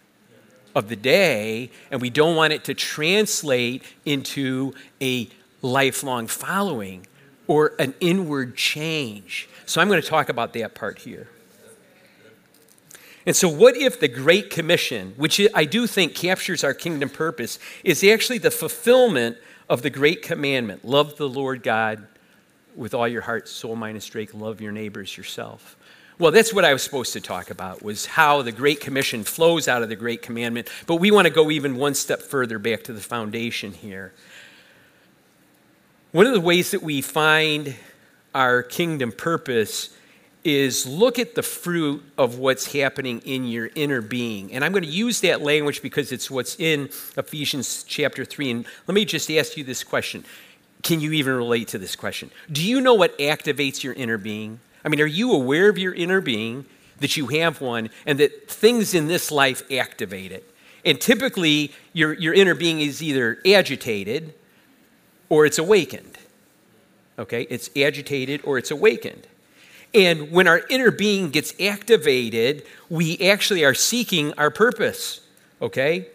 of 0.76 0.88
the 0.88 0.96
day, 0.96 1.72
and 1.90 2.02
we 2.02 2.10
don't 2.10 2.36
want 2.36 2.54
it 2.54 2.64
to 2.66 2.74
translate 2.74 3.84
into 4.06 4.74
a 5.02 5.28
lifelong 5.62 6.28
following 6.28 7.08
or 7.48 7.74
an 7.80 7.94
inward 8.00 8.56
change. 8.56 9.50
So 9.66 9.82
I'm 9.82 9.88
going 9.88 10.02
to 10.02 10.08
talk 10.08 10.30
about 10.30 10.54
that 10.54 10.76
part 10.76 11.00
here. 11.00 11.28
And 13.26 13.36
so, 13.36 13.50
what 13.50 13.76
if 13.76 14.00
the 14.00 14.08
Great 14.08 14.50
Commission, 14.50 15.14
which 15.18 15.42
I 15.54 15.66
do 15.66 15.88
think 15.88 16.14
captures 16.14 16.64
our 16.64 16.74
kingdom 16.74 17.10
purpose, 17.10 17.58
is 17.84 18.04
actually 18.04 18.38
the 18.38 18.52
fulfillment 18.52 19.38
of 19.68 19.82
the 19.82 19.90
Great 19.90 20.22
Commandment 20.22 20.86
love 20.86 21.18
the 21.18 21.28
Lord 21.28 21.64
God 21.64 22.08
with 22.76 22.94
all 22.94 23.08
your 23.08 23.22
heart, 23.22 23.48
soul, 23.48 23.76
mind, 23.76 23.96
and 23.96 24.04
strength, 24.04 24.34
love 24.34 24.62
your 24.62 24.72
neighbors 24.72 25.18
yourself. 25.18 25.78
Well, 26.18 26.32
that's 26.32 26.54
what 26.54 26.64
I 26.64 26.72
was 26.72 26.84
supposed 26.84 27.14
to 27.14 27.22
talk 27.22 27.50
about, 27.50 27.82
was 27.82 28.06
how 28.06 28.42
the 28.42 28.52
Great 28.52 28.80
Commission 28.80 29.24
flows 29.24 29.68
out 29.68 29.82
of 29.82 29.90
the 29.90 29.96
Great 29.96 30.22
Commandment. 30.22 30.70
But 30.86 30.96
we 30.98 31.12
want 31.12 31.28
to 31.28 31.34
go 31.34 31.50
even 31.52 31.76
one 31.76 31.94
step 31.94 32.22
further 32.22 32.60
back 32.60 32.84
to 32.86 32.94
the 32.94 33.02
foundation 33.02 33.74
here. 33.74 34.14
One 36.12 36.26
of 36.26 36.34
the 36.34 36.42
ways 36.42 36.72
that 36.72 36.82
we 36.82 37.02
find 37.02 37.76
our 38.34 38.64
kingdom 38.64 39.12
purpose 39.12 39.95
is 40.46 40.86
look 40.86 41.18
at 41.18 41.34
the 41.34 41.42
fruit 41.42 42.04
of 42.20 42.38
what's 42.38 42.72
happening 42.72 43.20
in 43.26 43.46
your 43.48 43.72
inner 43.74 44.00
being. 44.00 44.54
And 44.54 44.64
I'm 44.64 44.72
going 44.72 44.84
to 44.84 44.90
use 44.90 45.20
that 45.22 45.42
language 45.42 45.82
because 45.82 46.12
it's 46.12 46.30
what's 46.30 46.58
in 46.60 46.86
Ephesians 47.18 47.84
chapter 47.84 48.24
3. 48.24 48.52
And 48.52 48.66
let 48.86 48.94
me 48.94 49.06
just 49.06 49.30
ask 49.32 49.58
you 49.58 49.64
this 49.64 49.84
question 49.84 50.24
Can 50.84 51.02
you 51.02 51.12
even 51.14 51.34
relate 51.34 51.68
to 51.70 51.80
this 51.80 51.96
question? 51.96 52.30
Do 52.50 52.64
you 52.64 52.80
know 52.80 52.94
what 52.94 53.18
activates 53.18 53.84
your 53.84 53.94
inner 53.94 54.20
being? 54.20 54.60
I 54.86 54.88
mean, 54.88 55.02
are 55.02 55.08
you 55.08 55.34
aware 55.34 55.68
of 55.68 55.80
your 55.80 55.96
inner 55.96 56.22
being, 56.22 56.68
that 57.00 57.18
you 57.18 57.26
have 57.28 57.60
one, 57.60 57.90
and 58.06 58.20
that 58.20 58.48
things 58.48 58.94
in 58.94 59.08
this 59.08 59.32
life 59.32 59.64
activate 59.72 60.32
it? 60.32 60.48
And 60.86 61.02
typically, 61.02 61.74
your, 61.92 62.14
your 62.14 62.36
inner 62.36 62.54
being 62.54 62.80
is 62.80 63.02
either 63.02 63.40
agitated 63.48 64.36
or 65.28 65.48
it's 65.48 65.58
awakened. 65.58 66.20
Okay? 67.18 67.48
It's 67.50 67.72
agitated 67.76 68.42
or 68.44 68.60
it's 68.60 68.70
awakened. 68.70 69.26
And 69.96 70.30
when 70.32 70.46
our 70.46 70.62
inner 70.70 70.92
being 70.92 71.30
gets 71.30 71.54
activated, 71.60 72.64
we 72.90 73.18
actually 73.20 73.64
are 73.64 73.74
seeking 73.74 74.34
our 74.34 74.52
purpose, 74.52 75.22
okay? 75.62 76.08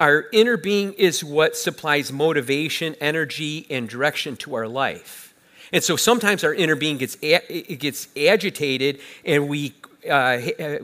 Our 0.00 0.26
inner 0.32 0.56
being 0.56 0.94
is 0.94 1.22
what 1.22 1.56
supplies 1.56 2.12
motivation, 2.12 2.96
energy, 3.00 3.66
and 3.70 3.88
direction 3.88 4.36
to 4.38 4.56
our 4.56 4.66
life. 4.66 5.32
And 5.72 5.82
so 5.82 5.94
sometimes 5.94 6.42
our 6.42 6.52
inner 6.52 6.74
being 6.74 6.98
gets, 6.98 7.16
it 7.22 7.78
gets 7.78 8.08
agitated 8.16 8.98
and 9.24 9.48
we 9.48 9.74
uh, 10.10 10.38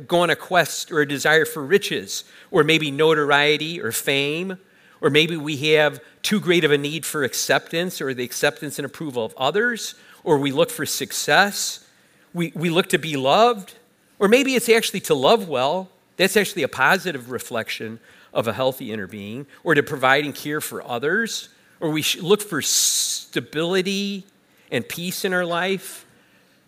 go 0.06 0.20
on 0.20 0.30
a 0.30 0.36
quest 0.36 0.92
or 0.92 1.00
a 1.00 1.08
desire 1.08 1.44
for 1.44 1.64
riches, 1.64 2.24
or 2.52 2.64
maybe 2.64 2.90
notoriety 2.90 3.80
or 3.80 3.92
fame, 3.92 4.56
or 5.00 5.10
maybe 5.10 5.36
we 5.36 5.56
have 5.56 6.00
too 6.22 6.40
great 6.40 6.64
of 6.64 6.70
a 6.70 6.78
need 6.78 7.04
for 7.04 7.24
acceptance 7.24 8.00
or 8.00 8.14
the 8.14 8.24
acceptance 8.24 8.78
and 8.78 8.86
approval 8.86 9.24
of 9.24 9.34
others, 9.36 9.94
or 10.24 10.38
we 10.38 10.52
look 10.52 10.70
for 10.70 10.86
success, 10.86 11.86
we, 12.32 12.52
we 12.54 12.70
look 12.70 12.88
to 12.90 12.98
be 12.98 13.16
loved, 13.16 13.74
or 14.18 14.28
maybe 14.28 14.54
it's 14.54 14.68
actually 14.68 15.00
to 15.00 15.14
love 15.14 15.48
well. 15.48 15.88
That's 16.16 16.36
actually 16.36 16.62
a 16.62 16.68
positive 16.68 17.30
reflection 17.30 18.00
of 18.32 18.46
a 18.46 18.52
healthy 18.52 18.92
inner 18.92 19.06
being, 19.06 19.46
or 19.64 19.74
to 19.74 19.82
providing 19.82 20.32
care 20.32 20.60
for 20.60 20.86
others, 20.86 21.48
or 21.80 21.90
we 21.90 22.04
look 22.20 22.42
for 22.42 22.62
stability 22.62 24.24
and 24.70 24.88
peace 24.88 25.24
in 25.24 25.32
our 25.32 25.44
life, 25.44 26.06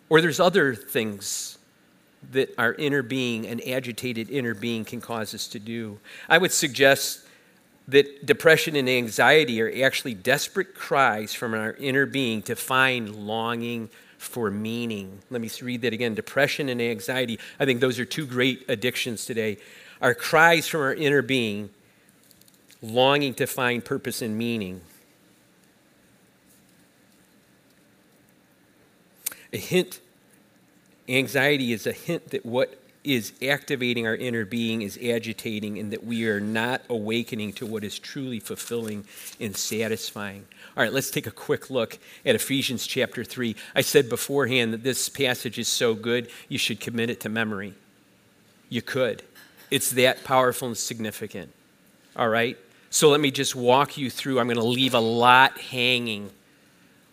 or 0.08 0.20
there's 0.20 0.40
other 0.40 0.74
things 0.74 1.58
that 2.32 2.54
our 2.58 2.74
inner 2.74 3.02
being, 3.02 3.46
an 3.46 3.60
agitated 3.66 4.30
inner 4.30 4.54
being, 4.54 4.84
can 4.84 5.00
cause 5.00 5.34
us 5.34 5.46
to 5.48 5.58
do. 5.58 5.98
I 6.28 6.38
would 6.38 6.52
suggest 6.52 7.26
that 7.88 8.24
depression 8.24 8.76
and 8.76 8.88
anxiety 8.88 9.60
are 9.60 9.84
actually 9.84 10.14
desperate 10.14 10.74
cries 10.74 11.34
from 11.34 11.54
our 11.54 11.72
inner 11.74 12.06
being 12.06 12.42
to 12.42 12.54
find 12.54 13.14
longing 13.14 13.90
for 14.18 14.50
meaning. 14.50 15.20
Let 15.30 15.40
me 15.40 15.50
read 15.60 15.82
that 15.82 15.92
again. 15.92 16.14
Depression 16.14 16.68
and 16.68 16.80
anxiety, 16.80 17.38
I 17.58 17.64
think 17.64 17.80
those 17.80 17.98
are 17.98 18.04
two 18.04 18.24
great 18.24 18.64
addictions 18.68 19.26
today, 19.26 19.58
are 20.00 20.14
cries 20.14 20.68
from 20.68 20.80
our 20.82 20.94
inner 20.94 21.22
being 21.22 21.70
longing 22.80 23.34
to 23.34 23.46
find 23.46 23.84
purpose 23.84 24.22
and 24.22 24.36
meaning. 24.36 24.80
A 29.52 29.58
hint, 29.58 30.00
anxiety 31.08 31.72
is 31.72 31.86
a 31.86 31.92
hint 31.92 32.30
that 32.30 32.46
what 32.46 32.81
is 33.04 33.32
activating 33.42 34.06
our 34.06 34.14
inner 34.14 34.44
being, 34.44 34.82
is 34.82 34.98
agitating, 35.02 35.78
and 35.78 35.92
that 35.92 36.04
we 36.04 36.26
are 36.28 36.40
not 36.40 36.82
awakening 36.88 37.52
to 37.54 37.66
what 37.66 37.82
is 37.82 37.98
truly 37.98 38.38
fulfilling 38.38 39.04
and 39.40 39.56
satisfying. 39.56 40.46
All 40.76 40.82
right, 40.82 40.92
let's 40.92 41.10
take 41.10 41.26
a 41.26 41.32
quick 41.32 41.68
look 41.68 41.98
at 42.24 42.34
Ephesians 42.34 42.86
chapter 42.86 43.24
3. 43.24 43.56
I 43.74 43.80
said 43.80 44.08
beforehand 44.08 44.72
that 44.72 44.84
this 44.84 45.08
passage 45.08 45.58
is 45.58 45.68
so 45.68 45.94
good, 45.94 46.30
you 46.48 46.58
should 46.58 46.80
commit 46.80 47.10
it 47.10 47.20
to 47.20 47.28
memory. 47.28 47.74
You 48.68 48.82
could. 48.82 49.22
It's 49.70 49.90
that 49.92 50.24
powerful 50.24 50.68
and 50.68 50.76
significant. 50.76 51.52
All 52.14 52.28
right? 52.28 52.56
So 52.90 53.08
let 53.08 53.20
me 53.20 53.30
just 53.30 53.56
walk 53.56 53.96
you 53.96 54.10
through. 54.10 54.38
I'm 54.38 54.46
going 54.46 54.56
to 54.58 54.64
leave 54.64 54.94
a 54.94 55.00
lot 55.00 55.58
hanging 55.58 56.30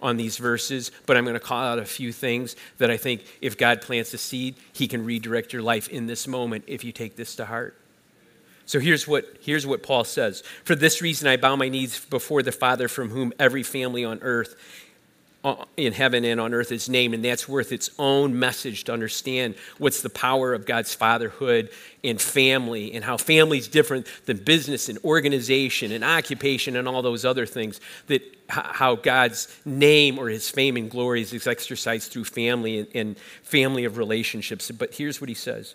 on 0.01 0.17
these 0.17 0.37
verses, 0.37 0.91
but 1.05 1.17
I'm 1.17 1.25
going 1.25 1.33
to 1.33 1.39
call 1.39 1.63
out 1.63 1.79
a 1.79 1.85
few 1.85 2.11
things 2.11 2.55
that 2.77 2.89
I 2.89 2.97
think 2.97 3.23
if 3.41 3.57
God 3.57 3.81
plants 3.81 4.13
a 4.13 4.17
seed, 4.17 4.55
He 4.73 4.87
can 4.87 5.05
redirect 5.05 5.53
your 5.53 5.61
life 5.61 5.89
in 5.89 6.07
this 6.07 6.27
moment 6.27 6.63
if 6.67 6.83
you 6.83 6.91
take 6.91 7.15
this 7.15 7.35
to 7.35 7.45
heart. 7.45 7.75
So 8.65 8.79
here's 8.79 9.07
what, 9.07 9.25
here's 9.41 9.65
what 9.65 9.81
Paul 9.81 10.03
says 10.03 10.43
For 10.63 10.75
this 10.75 11.01
reason, 11.01 11.27
I 11.27 11.37
bow 11.37 11.55
my 11.55 11.69
knees 11.69 12.05
before 12.05 12.43
the 12.43 12.51
Father, 12.51 12.87
from 12.87 13.09
whom 13.09 13.33
every 13.39 13.63
family 13.63 14.05
on 14.05 14.19
earth 14.21 14.55
Uh, 15.41 15.55
in 15.77 15.93
heaven 15.93 16.25
and 16.25 16.37
on 16.37 16.53
earth 16.53 16.69
is 16.69 16.89
named, 16.89 17.13
and 17.13 17.23
that's 17.23 17.47
worth 17.47 17.71
its 17.71 17.89
own 17.97 18.37
message 18.37 18.83
to 18.83 18.91
understand 18.91 19.55
what's 19.77 20.01
the 20.01 20.09
power 20.09 20.53
of 20.53 20.65
God's 20.65 20.93
fatherhood 20.93 21.69
and 22.03 22.19
family, 22.19 22.91
and 22.93 23.05
how 23.05 23.15
family 23.15 23.57
is 23.57 23.69
different 23.69 24.05
than 24.25 24.35
business 24.35 24.89
and 24.89 24.97
organization 25.05 25.93
and 25.93 26.03
occupation 26.03 26.75
and 26.75 26.89
all 26.89 27.01
those 27.01 27.23
other 27.23 27.45
things. 27.45 27.79
That 28.07 28.21
how 28.49 28.95
God's 28.95 29.47
name 29.63 30.19
or 30.19 30.27
His 30.27 30.49
fame 30.49 30.75
and 30.75 30.91
glory 30.91 31.21
is 31.21 31.47
exercised 31.47 32.11
through 32.11 32.25
family 32.25 32.89
and 32.93 33.17
family 33.41 33.85
of 33.85 33.97
relationships. 33.97 34.69
But 34.71 34.95
here's 34.95 35.21
what 35.21 35.29
he 35.29 35.35
says 35.35 35.73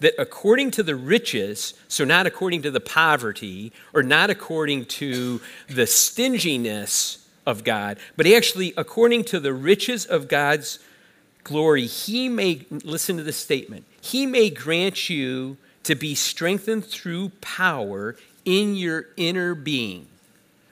that 0.00 0.14
according 0.18 0.72
to 0.72 0.82
the 0.82 0.96
riches, 0.96 1.74
so 1.86 2.04
not 2.04 2.26
according 2.26 2.62
to 2.62 2.70
the 2.72 2.80
poverty 2.80 3.72
or 3.92 4.02
not 4.02 4.28
according 4.28 4.86
to 4.86 5.40
the 5.68 5.86
stinginess 5.86 7.23
of 7.46 7.64
God, 7.64 7.98
but 8.16 8.26
actually, 8.26 8.72
according 8.76 9.24
to 9.24 9.40
the 9.40 9.52
riches 9.52 10.06
of 10.06 10.28
God's 10.28 10.78
glory, 11.42 11.86
He 11.86 12.28
may, 12.28 12.66
listen 12.70 13.16
to 13.16 13.22
this 13.22 13.36
statement, 13.36 13.84
He 14.00 14.26
may 14.26 14.50
grant 14.50 15.10
you 15.10 15.56
to 15.84 15.94
be 15.94 16.14
strengthened 16.14 16.84
through 16.84 17.30
power 17.40 18.16
in 18.44 18.74
your 18.74 19.06
inner 19.16 19.54
being. 19.54 20.06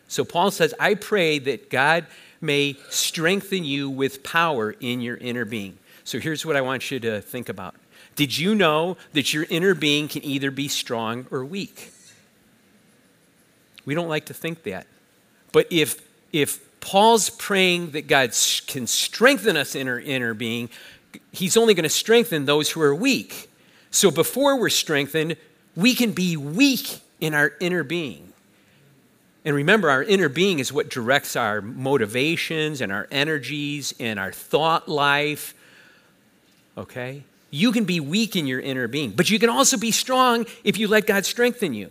So 0.08 0.24
Paul 0.24 0.50
says, 0.50 0.74
I 0.78 0.94
pray 0.94 1.38
that 1.40 1.70
God 1.70 2.06
may 2.40 2.76
strengthen 2.90 3.64
you 3.64 3.88
with 3.88 4.22
power 4.22 4.74
in 4.80 5.00
your 5.00 5.16
inner 5.16 5.44
being. 5.44 5.78
So 6.04 6.18
here's 6.18 6.44
what 6.44 6.56
I 6.56 6.60
want 6.60 6.90
you 6.90 6.98
to 7.00 7.20
think 7.20 7.48
about. 7.48 7.74
Did 8.16 8.36
you 8.36 8.54
know 8.54 8.96
that 9.12 9.32
your 9.32 9.46
inner 9.48 9.74
being 9.74 10.08
can 10.08 10.24
either 10.24 10.50
be 10.50 10.68
strong 10.68 11.26
or 11.30 11.44
weak? 11.44 11.92
We 13.84 13.94
don't 13.94 14.08
like 14.08 14.26
to 14.26 14.34
think 14.34 14.64
that. 14.64 14.86
But 15.52 15.66
if 15.70 16.00
if 16.32 16.60
Paul's 16.80 17.30
praying 17.30 17.92
that 17.92 18.08
God 18.08 18.32
can 18.66 18.86
strengthen 18.86 19.56
us 19.56 19.74
in 19.74 19.88
our 19.88 20.00
inner 20.00 20.34
being, 20.34 20.68
he's 21.30 21.56
only 21.56 21.74
going 21.74 21.84
to 21.84 21.88
strengthen 21.88 22.44
those 22.44 22.70
who 22.70 22.80
are 22.80 22.94
weak. 22.94 23.50
So 23.90 24.10
before 24.10 24.58
we're 24.58 24.68
strengthened, 24.68 25.36
we 25.76 25.94
can 25.94 26.12
be 26.12 26.36
weak 26.36 27.00
in 27.20 27.34
our 27.34 27.52
inner 27.60 27.84
being. 27.84 28.32
And 29.44 29.56
remember, 29.56 29.90
our 29.90 30.02
inner 30.02 30.28
being 30.28 30.58
is 30.58 30.72
what 30.72 30.88
directs 30.88 31.34
our 31.34 31.60
motivations 31.60 32.80
and 32.80 32.92
our 32.92 33.08
energies 33.10 33.92
and 33.98 34.18
our 34.18 34.32
thought 34.32 34.88
life. 34.88 35.54
Okay? 36.78 37.24
You 37.50 37.72
can 37.72 37.84
be 37.84 38.00
weak 38.00 38.36
in 38.36 38.46
your 38.46 38.60
inner 38.60 38.88
being, 38.88 39.10
but 39.10 39.30
you 39.30 39.38
can 39.38 39.50
also 39.50 39.76
be 39.76 39.90
strong 39.90 40.46
if 40.64 40.78
you 40.78 40.88
let 40.88 41.06
God 41.06 41.24
strengthen 41.26 41.74
you. 41.74 41.90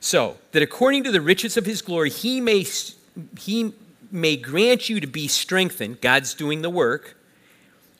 So, 0.00 0.36
that 0.52 0.62
according 0.62 1.04
to 1.04 1.12
the 1.12 1.20
riches 1.20 1.56
of 1.56 1.66
his 1.66 1.82
glory, 1.82 2.10
he 2.10 2.40
may, 2.40 2.64
he 3.38 3.74
may 4.10 4.36
grant 4.36 4.88
you 4.88 5.00
to 5.00 5.06
be 5.06 5.28
strengthened, 5.28 6.00
God's 6.00 6.34
doing 6.34 6.62
the 6.62 6.70
work, 6.70 7.16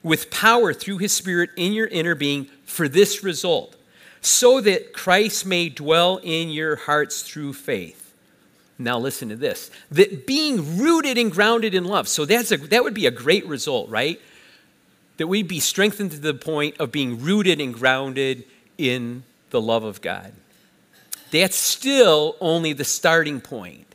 with 0.03 0.31
power 0.31 0.73
through 0.73 0.99
his 0.99 1.13
Spirit 1.13 1.51
in 1.57 1.73
your 1.73 1.87
inner 1.89 2.15
being 2.15 2.47
for 2.65 2.89
this 2.89 3.23
result, 3.23 3.77
so 4.21 4.61
that 4.61 4.93
Christ 4.93 5.45
may 5.45 5.69
dwell 5.69 6.19
in 6.23 6.51
your 6.51 6.77
hearts 6.77 7.23
through 7.23 7.53
faith. 7.53 8.15
Now 8.79 8.99
listen 8.99 9.29
to 9.31 9.37
this. 9.37 9.71
That 9.91 10.27
being 10.27 10.79
rooted 10.79 11.19
and 11.19 11.33
grounded 11.33 11.75
in 11.75 11.85
love. 11.85 12.07
So 12.07 12.25
that's 12.25 12.53
a, 12.53 12.57
that 12.57 12.85
would 12.85 12.95
be 12.95 13.07
a 13.07 13.11
great 13.11 13.45
result, 13.47 13.89
right? 13.91 14.21
That 15.17 15.27
we'd 15.27 15.49
be 15.49 15.59
strengthened 15.59 16.13
to 16.13 16.19
the 16.19 16.35
point 16.35 16.77
of 16.79 16.93
being 16.93 17.21
rooted 17.21 17.61
and 17.61 17.75
grounded 17.75 18.45
in 18.77 19.25
the 19.51 19.61
love 19.61 19.83
of 19.83 20.01
God. 20.01 20.33
That's 21.33 21.57
still 21.57 22.37
only 22.41 22.73
the 22.73 22.85
starting 22.85 23.41
point. 23.41 23.88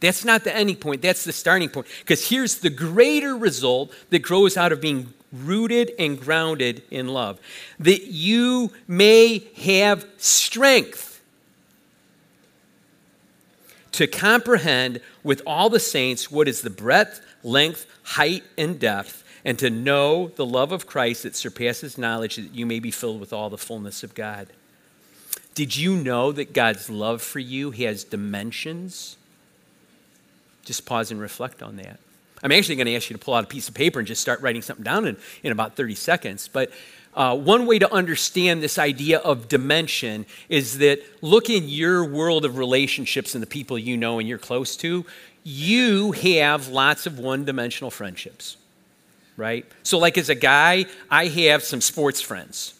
That's 0.00 0.24
not 0.24 0.44
the 0.44 0.54
ending 0.54 0.76
point, 0.76 1.02
that's 1.02 1.24
the 1.24 1.32
starting 1.32 1.68
point. 1.68 1.86
Because 2.00 2.28
here's 2.28 2.58
the 2.58 2.70
greater 2.70 3.36
result 3.36 3.92
that 4.08 4.20
grows 4.20 4.56
out 4.56 4.72
of 4.72 4.80
being 4.80 5.12
rooted 5.32 5.92
and 5.98 6.20
grounded 6.20 6.82
in 6.90 7.06
love 7.06 7.38
that 7.78 8.08
you 8.08 8.72
may 8.88 9.44
have 9.58 10.04
strength 10.16 11.22
to 13.92 14.06
comprehend 14.06 15.00
with 15.22 15.42
all 15.46 15.70
the 15.70 15.80
saints 15.80 16.30
what 16.30 16.48
is 16.48 16.62
the 16.62 16.70
breadth, 16.70 17.20
length, 17.42 17.86
height, 18.02 18.42
and 18.56 18.78
depth, 18.80 19.24
and 19.44 19.58
to 19.58 19.70
know 19.70 20.28
the 20.28 20.46
love 20.46 20.72
of 20.72 20.86
Christ 20.86 21.22
that 21.24 21.36
surpasses 21.36 21.98
knowledge, 21.98 22.36
that 22.36 22.54
you 22.54 22.66
may 22.66 22.80
be 22.80 22.90
filled 22.90 23.20
with 23.20 23.32
all 23.32 23.50
the 23.50 23.58
fullness 23.58 24.02
of 24.02 24.14
God. 24.14 24.48
Did 25.54 25.76
you 25.76 25.96
know 25.96 26.32
that 26.32 26.52
God's 26.52 26.88
love 26.88 27.20
for 27.22 27.40
you 27.40 27.72
has 27.72 28.04
dimensions? 28.04 29.16
Just 30.64 30.86
pause 30.86 31.10
and 31.10 31.20
reflect 31.20 31.62
on 31.62 31.76
that. 31.76 31.98
I'm 32.42 32.52
actually 32.52 32.76
going 32.76 32.86
to 32.86 32.96
ask 32.96 33.10
you 33.10 33.16
to 33.16 33.22
pull 33.22 33.34
out 33.34 33.44
a 33.44 33.46
piece 33.46 33.68
of 33.68 33.74
paper 33.74 33.98
and 33.98 34.08
just 34.08 34.20
start 34.20 34.40
writing 34.40 34.62
something 34.62 34.84
down 34.84 35.06
in, 35.06 35.16
in 35.42 35.52
about 35.52 35.76
30 35.76 35.94
seconds. 35.94 36.48
But 36.48 36.72
uh, 37.14 37.36
one 37.36 37.66
way 37.66 37.78
to 37.78 37.92
understand 37.92 38.62
this 38.62 38.78
idea 38.78 39.18
of 39.18 39.48
dimension 39.48 40.24
is 40.48 40.78
that 40.78 41.00
look 41.22 41.50
in 41.50 41.68
your 41.68 42.04
world 42.04 42.44
of 42.44 42.56
relationships 42.56 43.34
and 43.34 43.42
the 43.42 43.46
people 43.46 43.78
you 43.78 43.96
know 43.96 44.18
and 44.18 44.28
you're 44.28 44.38
close 44.38 44.76
to, 44.76 45.04
you 45.42 46.12
have 46.12 46.68
lots 46.68 47.06
of 47.06 47.18
one 47.18 47.44
dimensional 47.44 47.90
friendships, 47.90 48.56
right? 49.36 49.66
So, 49.82 49.98
like 49.98 50.18
as 50.18 50.28
a 50.28 50.34
guy, 50.34 50.86
I 51.10 51.26
have 51.26 51.62
some 51.62 51.80
sports 51.80 52.20
friends, 52.20 52.74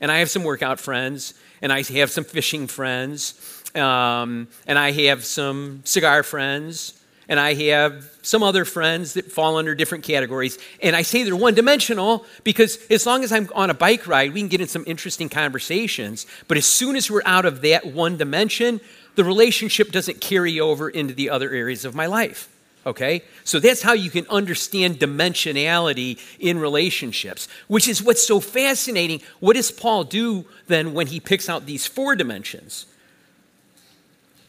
and 0.00 0.12
I 0.12 0.18
have 0.18 0.30
some 0.30 0.44
workout 0.44 0.78
friends, 0.78 1.34
and 1.62 1.72
I 1.72 1.82
have 1.82 2.10
some 2.10 2.24
fishing 2.24 2.66
friends, 2.66 3.62
um, 3.74 4.48
and 4.66 4.78
I 4.78 4.92
have 4.92 5.24
some 5.24 5.80
cigar 5.84 6.22
friends, 6.22 7.00
and 7.28 7.40
I 7.40 7.54
have 7.54 8.10
some 8.22 8.42
other 8.42 8.64
friends 8.64 9.14
that 9.14 9.30
fall 9.30 9.56
under 9.56 9.74
different 9.74 10.04
categories. 10.04 10.58
And 10.82 10.94
I 10.96 11.02
say 11.02 11.22
they're 11.22 11.36
one 11.36 11.54
dimensional 11.54 12.24
because 12.42 12.78
as 12.90 13.06
long 13.06 13.24
as 13.24 13.32
I'm 13.32 13.48
on 13.54 13.70
a 13.70 13.74
bike 13.74 14.06
ride, 14.06 14.32
we 14.32 14.40
can 14.40 14.48
get 14.48 14.60
in 14.60 14.68
some 14.68 14.84
interesting 14.86 15.28
conversations. 15.28 16.26
But 16.48 16.56
as 16.56 16.66
soon 16.66 16.96
as 16.96 17.10
we're 17.10 17.22
out 17.24 17.44
of 17.44 17.62
that 17.62 17.86
one 17.86 18.16
dimension, 18.16 18.80
the 19.14 19.24
relationship 19.24 19.92
doesn't 19.92 20.20
carry 20.20 20.60
over 20.60 20.88
into 20.88 21.14
the 21.14 21.30
other 21.30 21.50
areas 21.50 21.84
of 21.84 21.94
my 21.94 22.06
life. 22.06 22.50
Okay? 22.86 23.22
So 23.44 23.60
that's 23.60 23.82
how 23.82 23.94
you 23.94 24.10
can 24.10 24.26
understand 24.28 24.98
dimensionality 24.98 26.18
in 26.38 26.58
relationships, 26.58 27.48
which 27.66 27.88
is 27.88 28.02
what's 28.02 28.26
so 28.26 28.40
fascinating. 28.40 29.22
What 29.40 29.56
does 29.56 29.70
Paul 29.70 30.04
do 30.04 30.44
then 30.66 30.92
when 30.92 31.06
he 31.06 31.20
picks 31.20 31.48
out 31.48 31.64
these 31.64 31.86
four 31.86 32.14
dimensions? 32.14 32.86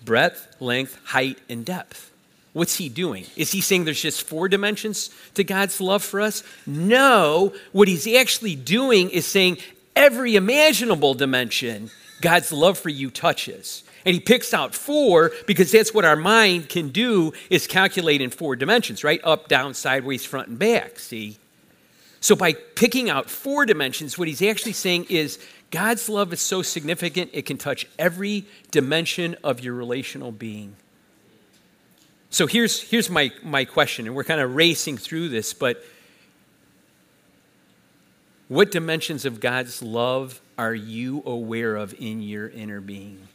Breadth, 0.04 0.56
length, 0.60 1.00
height, 1.06 1.39
and 1.50 1.65
depth. 1.65 2.12
What's 2.56 2.78
he 2.78 2.88
doing? 2.88 3.26
Is 3.36 3.52
he 3.52 3.60
saying 3.60 3.84
there's 3.84 4.02
just 4.02 4.24
four 4.24 4.48
dimensions 4.48 5.10
to 5.34 5.44
God's 5.44 5.82
love 5.82 6.02
for 6.02 6.22
us? 6.22 6.41
No. 6.65 7.52
What 7.74 7.89
he's 7.89 8.08
actually 8.08 8.56
doing 8.56 9.10
is 9.10 9.26
saying 9.26 9.58
every 9.94 10.38
imaginable 10.38 11.15
dimension 11.15 11.91
God's 12.22 12.54
love 12.54 12.80
for 12.80 12.88
you 12.88 13.12
touches. 13.12 13.84
And 14.06 14.13
he 14.13 14.22
picks 14.22 14.54
out 14.54 14.74
four 14.74 15.34
because 15.48 15.70
that's 15.70 15.94
what 15.94 16.06
our 16.06 16.15
mind 16.15 16.70
can 16.70 16.91
do 16.91 17.34
is 17.50 17.68
calculate 17.68 18.22
in 18.22 18.30
four 18.30 18.56
dimensions, 18.56 19.04
right? 19.04 19.20
Up, 19.26 19.50
down, 19.50 19.74
sideways, 19.74 20.24
front, 20.24 20.48
and 20.48 20.58
back. 20.58 20.98
See? 20.98 21.36
So 22.22 22.38
by 22.38 22.54
picking 22.54 23.10
out 23.10 23.30
four 23.30 23.65
dimensions, 23.65 24.18
what 24.18 24.30
he's 24.30 24.41
actually 24.41 24.72
saying 24.72 25.08
is 25.10 25.39
God's 25.72 26.08
love 26.08 26.32
is 26.32 26.39
so 26.39 26.62
significant 26.62 27.32
it 27.34 27.46
can 27.46 27.58
touch 27.58 27.86
every 28.00 28.46
dimension 28.72 29.36
of 29.44 29.60
your 29.60 29.74
relational 29.74 30.32
being. 30.32 30.78
So 32.36 32.48
here's, 32.48 32.82
here's 32.82 33.10
my, 33.10 33.32
my 33.43 33.63
question, 33.63 34.08
and 34.08 34.13
we're 34.13 34.26
kind 34.26 34.41
of 34.41 34.56
racing 34.56 34.98
through 34.98 35.30
this, 35.30 35.54
but 35.54 35.82
what 38.50 38.71
dimensions 38.71 39.24
of 39.24 39.39
God's 39.39 39.82
love 39.82 40.41
are 40.58 40.76
you 40.76 41.24
aware 41.26 41.78
of 41.78 41.95
in 41.98 42.21
your 42.21 42.50
inner 42.50 42.82
being? 42.82 43.26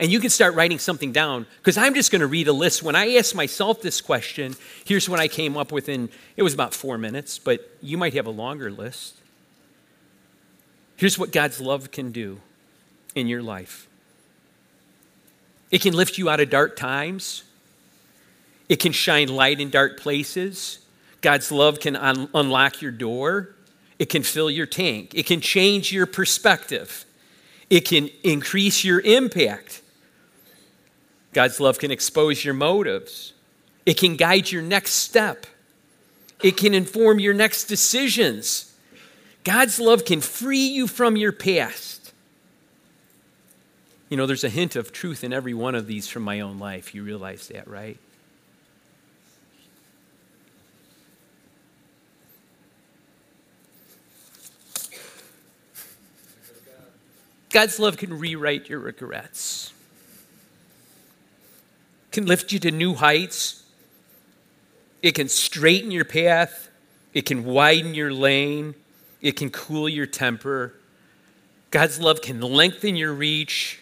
And 0.00 0.10
you 0.10 0.18
can 0.18 0.30
start 0.30 0.56
writing 0.56 0.80
something 0.80 1.12
down 1.12 1.46
because 1.58 1.78
I'm 1.78 1.94
just 1.94 2.10
going 2.10 2.18
to 2.18 2.26
read 2.26 2.48
a 2.48 2.52
list. 2.52 2.82
When 2.82 2.96
I 2.96 3.14
asked 3.14 3.36
myself 3.36 3.80
this 3.80 4.00
question, 4.00 4.56
here's 4.84 5.08
what 5.08 5.20
I 5.20 5.28
came 5.28 5.56
up 5.56 5.70
with 5.70 5.88
in 5.88 6.08
it 6.36 6.42
was 6.42 6.52
about 6.52 6.74
four 6.74 6.98
minutes, 6.98 7.38
but 7.38 7.60
you 7.80 7.96
might 7.96 8.14
have 8.14 8.26
a 8.26 8.30
longer 8.30 8.72
list. 8.72 9.14
Here's 10.96 11.16
what 11.16 11.30
God's 11.30 11.60
love 11.60 11.92
can 11.92 12.10
do 12.10 12.40
in 13.14 13.28
your 13.28 13.40
life 13.40 13.86
it 15.70 15.80
can 15.80 15.94
lift 15.94 16.18
you 16.18 16.28
out 16.28 16.40
of 16.40 16.50
dark 16.50 16.74
times. 16.74 17.44
It 18.68 18.76
can 18.76 18.92
shine 18.92 19.28
light 19.28 19.60
in 19.60 19.70
dark 19.70 19.98
places. 19.98 20.80
God's 21.20 21.50
love 21.50 21.80
can 21.80 21.96
un- 21.96 22.28
unlock 22.34 22.82
your 22.82 22.92
door. 22.92 23.54
It 23.98 24.06
can 24.06 24.22
fill 24.22 24.50
your 24.50 24.66
tank. 24.66 25.14
It 25.14 25.26
can 25.26 25.40
change 25.40 25.92
your 25.92 26.06
perspective. 26.06 27.04
It 27.70 27.80
can 27.80 28.08
increase 28.22 28.84
your 28.84 29.00
impact. 29.00 29.82
God's 31.32 31.60
love 31.60 31.78
can 31.78 31.90
expose 31.90 32.44
your 32.44 32.54
motives. 32.54 33.32
It 33.84 33.94
can 33.94 34.16
guide 34.16 34.50
your 34.50 34.62
next 34.62 34.92
step. 34.92 35.46
It 36.42 36.56
can 36.56 36.74
inform 36.74 37.18
your 37.18 37.34
next 37.34 37.64
decisions. 37.64 38.74
God's 39.44 39.80
love 39.80 40.04
can 40.04 40.20
free 40.20 40.66
you 40.66 40.86
from 40.86 41.16
your 41.16 41.32
past. 41.32 42.12
You 44.08 44.16
know, 44.16 44.26
there's 44.26 44.44
a 44.44 44.48
hint 44.48 44.76
of 44.76 44.92
truth 44.92 45.24
in 45.24 45.32
every 45.32 45.54
one 45.54 45.74
of 45.74 45.86
these 45.86 46.08
from 46.08 46.22
my 46.22 46.40
own 46.40 46.58
life. 46.58 46.94
You 46.94 47.02
realize 47.02 47.48
that, 47.48 47.66
right? 47.68 47.98
God's 57.50 57.78
love 57.78 57.96
can 57.96 58.18
rewrite 58.18 58.68
your 58.68 58.78
regrets, 58.78 59.72
can 62.12 62.26
lift 62.26 62.52
you 62.52 62.58
to 62.60 62.70
new 62.70 62.94
heights. 62.94 63.64
It 65.02 65.12
can 65.12 65.28
straighten 65.28 65.90
your 65.90 66.04
path. 66.04 66.68
It 67.14 67.24
can 67.24 67.44
widen 67.44 67.94
your 67.94 68.12
lane. 68.12 68.74
It 69.22 69.36
can 69.36 69.50
cool 69.50 69.88
your 69.88 70.06
temper. 70.06 70.74
God's 71.70 72.00
love 72.00 72.20
can 72.20 72.40
lengthen 72.40 72.96
your 72.96 73.12
reach. 73.12 73.80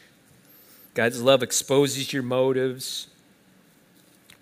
God's 0.94 1.22
love 1.22 1.42
exposes 1.42 2.12
your 2.12 2.22
motives, 2.22 3.08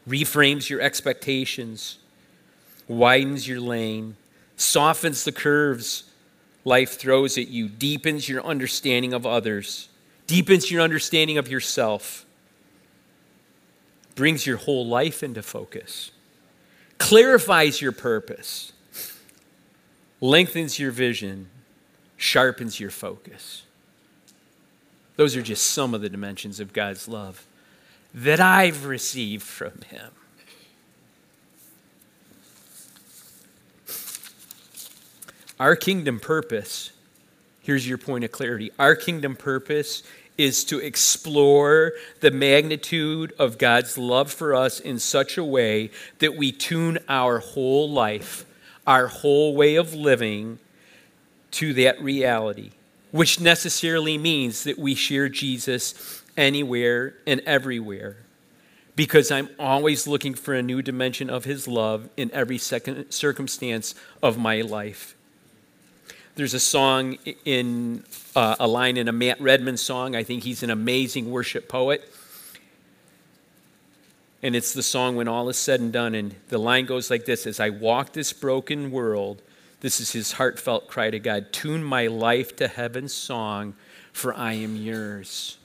reframes 0.09 0.69
your 0.71 0.81
expectations, 0.81 1.99
widens 2.87 3.49
your 3.49 3.61
lane, 3.61 4.17
softens 4.57 5.25
the 5.25 5.33
curves 5.33 6.05
life 6.65 6.99
throws 6.99 7.37
at 7.39 7.49
you 7.49 7.69
deepens 7.69 8.29
your 8.29 8.45
understanding 8.45 9.13
of 9.13 9.27
others, 9.27 9.89
deepens 10.27 10.71
your 10.71 10.81
understanding 10.81 11.39
of 11.39 11.49
yourself, 11.49 12.25
brings 14.15 14.47
your 14.47 14.57
whole 14.57 14.87
life 14.87 15.23
into 15.23 15.43
focus, 15.43 16.11
clarifies 16.99 17.81
your 17.81 17.93
purpose, 17.93 18.73
lengthens 20.21 20.79
your 20.79 20.91
vision, 20.91 21.49
sharpens 22.17 22.81
your 22.81 22.91
focus. 22.91 23.63
Those 25.17 25.37
are 25.37 25.43
just 25.43 25.67
some 25.67 25.95
of 25.95 26.01
the 26.01 26.09
dimensions 26.09 26.59
of 26.61 26.73
God's 26.73 27.07
love 27.07 27.47
that 28.13 28.41
I've 28.41 28.87
received 28.87 29.43
from 29.43 29.81
Him. 29.89 30.11
Our 35.61 35.77
kingdom 35.77 36.19
purpose, 36.19 36.91
here's 37.61 37.89
your 37.89 37.99
point 37.99 38.25
of 38.25 38.33
clarity 38.33 38.73
our 38.79 38.97
kingdom 38.97 39.37
purpose 39.37 40.03
is 40.37 40.65
to 40.65 40.81
explore 40.81 41.93
the 42.21 42.31
magnitude 42.33 43.33
of 43.39 43.57
God's 43.57 43.97
love 43.97 44.33
for 44.33 44.53
us 44.53 44.81
in 44.81 44.99
such 44.99 45.39
a 45.39 45.45
way 45.45 45.91
that 46.19 46.37
we 46.37 46.51
tune 46.51 46.99
our 47.09 47.39
whole 47.39 47.89
life, 47.89 48.45
our 48.85 49.07
whole 49.07 49.55
way 49.55 49.77
of 49.77 49.95
living 49.95 50.59
to 51.53 51.73
that 51.75 52.03
reality, 52.03 52.73
which 53.13 53.39
necessarily 53.39 54.19
means 54.19 54.65
that 54.65 54.77
we 54.77 54.97
share 54.97 55.29
Jesus 55.29 56.23
anywhere 56.37 57.15
and 57.29 57.41
everywhere. 57.47 58.17
Because 58.97 59.31
I'm 59.31 59.49
always 59.57 60.09
looking 60.09 60.35
for 60.35 60.53
a 60.53 60.63
new 60.63 60.83
dimension 60.83 61.31
of 61.31 61.45
his 61.45 61.69
love 61.69 62.09
in 62.17 62.29
every 62.33 62.59
second 62.59 63.13
circumstance 63.13 63.95
of 64.21 64.37
my 64.37 64.61
life. 64.61 65.15
There's 66.37 66.55
a 66.55 66.61
song 66.61 67.19
in 67.45 68.03
uh, 68.35 68.57
a 68.59 68.67
line 68.67 68.97
in 68.97 69.07
a 69.07 69.13
Matt 69.13 69.41
Redman 69.41 69.77
song. 69.77 70.17
I 70.17 70.25
think 70.25 70.43
he's 70.43 70.65
an 70.65 70.71
amazing 70.71 71.31
worship 71.31 71.69
poet. 71.69 72.13
And 74.43 74.57
it's 74.57 74.73
the 74.75 74.83
song 74.83 75.15
when 75.15 75.29
all 75.29 75.49
is 75.49 75.57
said 75.57 75.79
and 75.79 75.93
done. 75.93 76.15
And 76.17 76.35
the 76.49 76.59
line 76.59 76.87
goes 76.87 77.09
like 77.09 77.25
this 77.25 77.47
As 77.47 77.61
I 77.61 77.71
walk 77.71 78.13
this 78.13 78.33
broken 78.33 78.91
world, 78.91 79.43
this 79.79 80.01
is 80.01 80.11
his 80.11 80.33
heartfelt 80.33 80.89
cry 80.89 81.11
to 81.11 81.21
God 81.21 81.53
Tune 81.53 81.85
my 81.85 82.09
life 82.09 82.57
to 82.57 82.67
heaven's 82.67 83.15
song, 83.15 83.75
for 84.13 84.35
I 84.35 84.55
am 84.55 84.75
yours. 84.75 85.59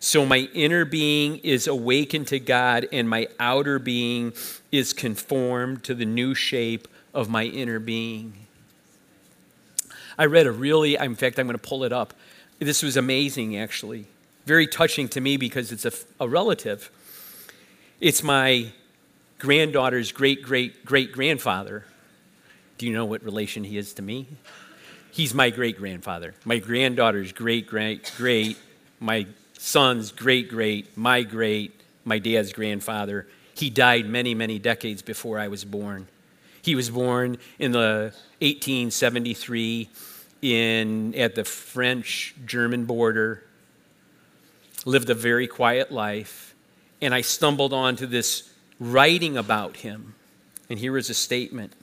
So 0.00 0.24
my 0.24 0.48
inner 0.54 0.86
being 0.86 1.36
is 1.38 1.66
awakened 1.66 2.28
to 2.28 2.38
God, 2.38 2.88
and 2.92 3.10
my 3.10 3.28
outer 3.38 3.78
being 3.78 4.32
is 4.72 4.94
conformed 4.94 5.84
to 5.84 5.94
the 5.94 6.04
new 6.06 6.34
shape 6.34 6.88
of 7.12 7.28
my 7.28 7.44
inner 7.44 7.78
being. 7.78 8.44
I 10.18 10.26
read 10.26 10.46
a 10.46 10.52
really, 10.52 10.96
in 10.96 11.14
fact, 11.14 11.38
I'm 11.38 11.46
going 11.46 11.58
to 11.58 11.68
pull 11.68 11.84
it 11.84 11.92
up. 11.92 12.14
This 12.58 12.82
was 12.82 12.96
amazing, 12.96 13.56
actually. 13.56 14.06
Very 14.46 14.66
touching 14.66 15.08
to 15.10 15.20
me 15.20 15.36
because 15.36 15.72
it's 15.72 15.84
a, 15.84 15.92
a 16.20 16.28
relative. 16.28 16.90
It's 18.00 18.22
my 18.22 18.72
granddaughter's 19.38 20.12
great 20.12 20.42
great 20.42 20.84
great 20.86 21.12
grandfather 21.12 21.84
do 22.78 22.86
you 22.86 22.92
know 22.92 23.04
what 23.04 23.22
relation 23.22 23.64
he 23.64 23.78
is 23.78 23.94
to 23.94 24.02
me? 24.02 24.26
He's 25.12 25.32
my 25.32 25.50
great 25.50 25.78
grandfather. 25.78 26.34
My 26.44 26.58
granddaughter's 26.58 27.32
great 27.32 27.66
great 27.66 28.12
great, 28.16 28.58
my 28.98 29.26
son's 29.58 30.10
great 30.10 30.48
great, 30.48 30.96
my 30.96 31.22
great, 31.22 31.80
my 32.04 32.18
dad's 32.18 32.52
grandfather. 32.52 33.26
He 33.54 33.70
died 33.70 34.06
many, 34.06 34.34
many 34.34 34.58
decades 34.58 35.02
before 35.02 35.38
I 35.38 35.48
was 35.48 35.64
born. 35.64 36.08
He 36.64 36.74
was 36.74 36.90
born 36.90 37.38
in 37.58 37.72
the 37.72 38.12
1873 38.40 39.88
in 40.42 41.14
at 41.14 41.34
the 41.34 41.44
French 41.44 42.34
German 42.44 42.86
border. 42.86 43.44
Lived 44.84 45.10
a 45.10 45.14
very 45.14 45.46
quiet 45.46 45.92
life, 45.92 46.54
and 47.00 47.14
I 47.14 47.20
stumbled 47.20 47.72
onto 47.72 48.06
this 48.06 48.50
writing 48.80 49.36
about 49.36 49.78
him. 49.78 50.14
And 50.68 50.78
here 50.78 50.96
is 50.96 51.10
a 51.10 51.14
statement. 51.14 51.74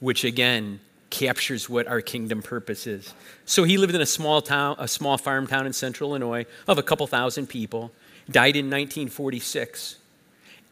which 0.00 0.24
again 0.24 0.80
captures 1.10 1.68
what 1.68 1.86
our 1.86 2.00
kingdom 2.00 2.42
purpose 2.42 2.86
is. 2.86 3.14
So 3.44 3.64
he 3.64 3.76
lived 3.76 3.94
in 3.94 4.00
a 4.00 4.06
small 4.06 4.40
town, 4.40 4.76
a 4.78 4.88
small 4.88 5.18
farm 5.18 5.46
town 5.46 5.66
in 5.66 5.72
central 5.72 6.10
Illinois 6.10 6.46
of 6.66 6.78
a 6.78 6.82
couple 6.82 7.06
thousand 7.06 7.48
people, 7.48 7.92
died 8.30 8.56
in 8.56 8.66
1946. 8.66 9.96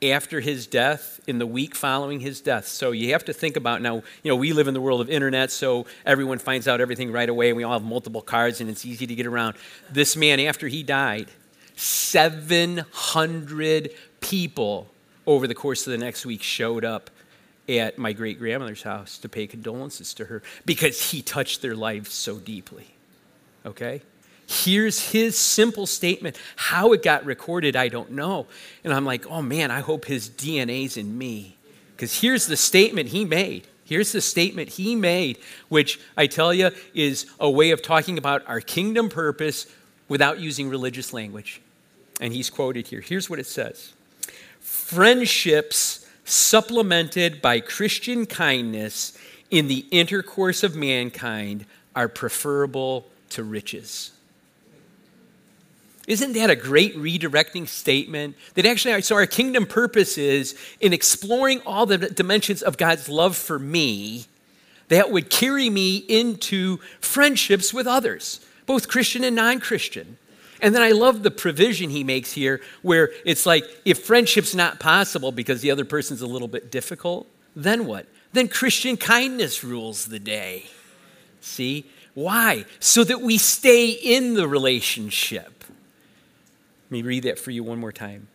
After 0.00 0.40
his 0.40 0.66
death, 0.66 1.18
in 1.28 1.38
the 1.38 1.46
week 1.46 1.74
following 1.74 2.20
his 2.20 2.40
death. 2.40 2.66
So 2.66 2.92
you 2.92 3.12
have 3.12 3.26
to 3.26 3.34
think 3.34 3.56
about 3.56 3.82
now, 3.82 3.96
you 4.22 4.30
know, 4.30 4.36
we 4.36 4.54
live 4.54 4.66
in 4.66 4.74
the 4.74 4.80
world 4.80 5.02
of 5.02 5.10
internet, 5.10 5.50
so 5.50 5.84
everyone 6.06 6.38
finds 6.38 6.66
out 6.66 6.80
everything 6.80 7.12
right 7.12 7.28
away, 7.28 7.48
and 7.48 7.56
we 7.56 7.64
all 7.64 7.74
have 7.74 7.84
multiple 7.84 8.22
cards, 8.22 8.62
and 8.62 8.70
it's 8.70 8.86
easy 8.86 9.06
to 9.06 9.14
get 9.14 9.26
around. 9.26 9.56
This 9.90 10.16
man, 10.16 10.40
after 10.40 10.68
he 10.68 10.82
died, 10.82 11.28
700 11.76 13.90
people 14.20 14.88
over 15.26 15.46
the 15.46 15.54
course 15.54 15.86
of 15.86 15.90
the 15.90 15.98
next 15.98 16.24
week 16.24 16.42
showed 16.42 16.84
up 16.84 17.10
at 17.68 17.98
my 17.98 18.14
great 18.14 18.38
grandmother's 18.38 18.82
house 18.82 19.18
to 19.18 19.28
pay 19.28 19.46
condolences 19.46 20.14
to 20.14 20.24
her 20.24 20.42
because 20.64 21.10
he 21.10 21.20
touched 21.20 21.60
their 21.60 21.76
lives 21.76 22.10
so 22.10 22.38
deeply. 22.38 22.94
Okay? 23.66 24.00
Here's 24.48 25.10
his 25.10 25.38
simple 25.38 25.86
statement. 25.86 26.38
How 26.56 26.92
it 26.92 27.02
got 27.02 27.24
recorded, 27.24 27.76
I 27.76 27.88
don't 27.88 28.12
know. 28.12 28.46
And 28.82 28.92
I'm 28.92 29.04
like, 29.04 29.26
oh 29.26 29.42
man, 29.42 29.70
I 29.70 29.80
hope 29.80 30.06
his 30.06 30.28
DNA's 30.28 30.96
in 30.96 31.18
me. 31.18 31.56
Because 31.94 32.20
here's 32.20 32.46
the 32.46 32.56
statement 32.56 33.10
he 33.10 33.24
made. 33.24 33.66
Here's 33.84 34.12
the 34.12 34.20
statement 34.20 34.70
he 34.70 34.94
made, 34.94 35.38
which 35.68 36.00
I 36.16 36.26
tell 36.26 36.54
you 36.54 36.70
is 36.94 37.26
a 37.38 37.50
way 37.50 37.70
of 37.70 37.82
talking 37.82 38.18
about 38.18 38.46
our 38.46 38.60
kingdom 38.60 39.08
purpose 39.08 39.66
without 40.08 40.38
using 40.40 40.68
religious 40.68 41.12
language. 41.12 41.60
And 42.20 42.32
he's 42.32 42.50
quoted 42.50 42.88
here. 42.88 43.00
Here's 43.00 43.28
what 43.28 43.38
it 43.38 43.46
says 43.46 43.92
Friendships 44.60 46.06
supplemented 46.24 47.40
by 47.40 47.60
Christian 47.60 48.26
kindness 48.26 49.16
in 49.50 49.68
the 49.68 49.86
intercourse 49.90 50.62
of 50.62 50.76
mankind, 50.76 51.64
are 51.96 52.08
preferable 52.08 53.06
to 53.30 53.42
riches. 53.42 54.12
Isn't 56.08 56.32
that 56.32 56.48
a 56.48 56.56
great 56.56 56.96
redirecting 56.96 57.68
statement? 57.68 58.34
That 58.54 58.64
actually, 58.64 59.02
so 59.02 59.14
our 59.14 59.26
kingdom 59.26 59.66
purpose 59.66 60.16
is 60.16 60.58
in 60.80 60.94
exploring 60.94 61.60
all 61.66 61.84
the 61.84 61.98
dimensions 61.98 62.62
of 62.62 62.78
God's 62.78 63.10
love 63.10 63.36
for 63.36 63.58
me 63.58 64.24
that 64.88 65.12
would 65.12 65.28
carry 65.28 65.68
me 65.68 65.98
into 65.98 66.78
friendships 66.98 67.74
with 67.74 67.86
others, 67.86 68.40
both 68.64 68.88
Christian 68.88 69.22
and 69.22 69.36
non 69.36 69.60
Christian. 69.60 70.16
And 70.62 70.74
then 70.74 70.80
I 70.80 70.92
love 70.92 71.22
the 71.22 71.30
provision 71.30 71.90
he 71.90 72.02
makes 72.02 72.32
here 72.32 72.62
where 72.80 73.10
it's 73.26 73.44
like 73.44 73.64
if 73.84 74.02
friendship's 74.02 74.54
not 74.54 74.80
possible 74.80 75.30
because 75.30 75.60
the 75.60 75.70
other 75.70 75.84
person's 75.84 76.22
a 76.22 76.26
little 76.26 76.48
bit 76.48 76.72
difficult, 76.72 77.28
then 77.54 77.84
what? 77.84 78.06
Then 78.32 78.48
Christian 78.48 78.96
kindness 78.96 79.62
rules 79.62 80.06
the 80.06 80.18
day. 80.18 80.64
See? 81.42 81.84
Why? 82.14 82.64
So 82.80 83.04
that 83.04 83.20
we 83.20 83.36
stay 83.36 83.90
in 83.90 84.34
the 84.34 84.48
relationship. 84.48 85.57
Let 86.88 86.92
me 86.92 87.02
read 87.02 87.24
that 87.24 87.38
for 87.38 87.50
you 87.50 87.62
one 87.62 87.78
more 87.78 87.92
time. 87.92 88.28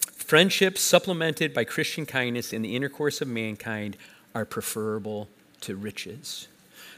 Friendships 0.00 0.80
supplemented 0.80 1.54
by 1.54 1.64
Christian 1.64 2.04
kindness 2.04 2.52
in 2.52 2.62
the 2.62 2.74
intercourse 2.74 3.20
of 3.20 3.28
mankind 3.28 3.96
are 4.34 4.44
preferable 4.44 5.28
to 5.60 5.76
riches. 5.76 6.48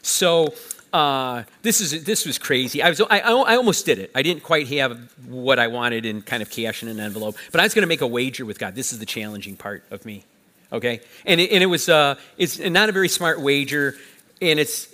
So 0.02 0.54
uh, 0.92 1.42
this 1.62 1.82
is 1.82 2.04
this 2.04 2.24
was 2.24 2.38
crazy. 2.38 2.82
I 2.82 2.88
was 2.88 3.00
I, 3.02 3.20
I 3.20 3.56
almost 3.56 3.84
did 3.84 3.98
it. 3.98 4.10
I 4.14 4.22
didn't 4.22 4.42
quite 4.42 4.68
have 4.68 4.98
what 5.26 5.58
I 5.58 5.66
wanted 5.66 6.06
in 6.06 6.22
kind 6.22 6.42
of 6.42 6.50
cash 6.50 6.82
in 6.82 6.88
an 6.88 6.98
envelope, 6.98 7.36
but 7.52 7.60
I 7.60 7.64
was 7.64 7.74
going 7.74 7.82
to 7.82 7.88
make 7.88 8.00
a 8.00 8.06
wager 8.06 8.46
with 8.46 8.58
God. 8.58 8.74
This 8.74 8.92
is 8.92 8.98
the 8.98 9.06
challenging 9.06 9.56
part 9.56 9.84
of 9.90 10.04
me. 10.06 10.24
Okay, 10.72 11.00
and 11.26 11.40
it, 11.40 11.50
and 11.52 11.62
it 11.62 11.66
was 11.66 11.88
uh, 11.88 12.14
it's 12.38 12.58
not 12.58 12.88
a 12.88 12.92
very 12.92 13.08
smart 13.08 13.40
wager, 13.40 13.96
and 14.40 14.58
it's 14.58 14.88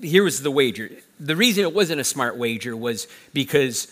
here 0.00 0.24
was 0.24 0.42
the 0.42 0.50
wager. 0.50 0.90
The 1.18 1.36
reason 1.36 1.62
it 1.62 1.72
wasn't 1.72 2.00
a 2.00 2.04
smart 2.04 2.36
wager 2.36 2.76
was 2.76 3.08
because 3.32 3.88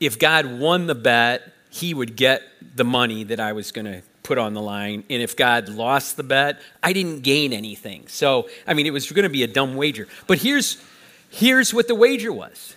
if 0.00 0.18
God 0.18 0.46
won 0.58 0.86
the 0.86 0.94
bet, 0.94 1.52
He 1.70 1.94
would 1.94 2.16
get 2.16 2.42
the 2.74 2.84
money 2.84 3.24
that 3.24 3.40
I 3.40 3.52
was 3.52 3.72
going 3.72 3.86
to 3.86 4.02
put 4.22 4.38
on 4.38 4.54
the 4.54 4.62
line. 4.62 5.04
And 5.10 5.22
if 5.22 5.36
God 5.36 5.68
lost 5.68 6.16
the 6.16 6.22
bet, 6.22 6.60
I 6.82 6.92
didn't 6.92 7.20
gain 7.20 7.52
anything. 7.52 8.06
So, 8.08 8.48
I 8.66 8.74
mean, 8.74 8.86
it 8.86 8.92
was 8.92 9.10
going 9.10 9.24
to 9.24 9.28
be 9.28 9.42
a 9.42 9.48
dumb 9.48 9.74
wager. 9.74 10.06
But 10.26 10.38
here's, 10.38 10.82
here's 11.30 11.74
what 11.74 11.88
the 11.88 11.94
wager 11.94 12.32
was. 12.32 12.74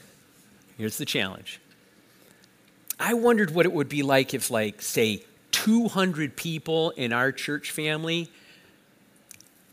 Here's 0.77 0.97
the 0.97 1.05
challenge. 1.05 1.59
I 2.99 3.13
wondered 3.13 3.51
what 3.51 3.65
it 3.65 3.73
would 3.73 3.89
be 3.89 4.03
like 4.03 4.33
if, 4.33 4.49
like, 4.49 4.81
say, 4.81 5.23
200 5.51 6.35
people 6.35 6.91
in 6.91 7.13
our 7.13 7.31
church 7.31 7.71
family, 7.71 8.29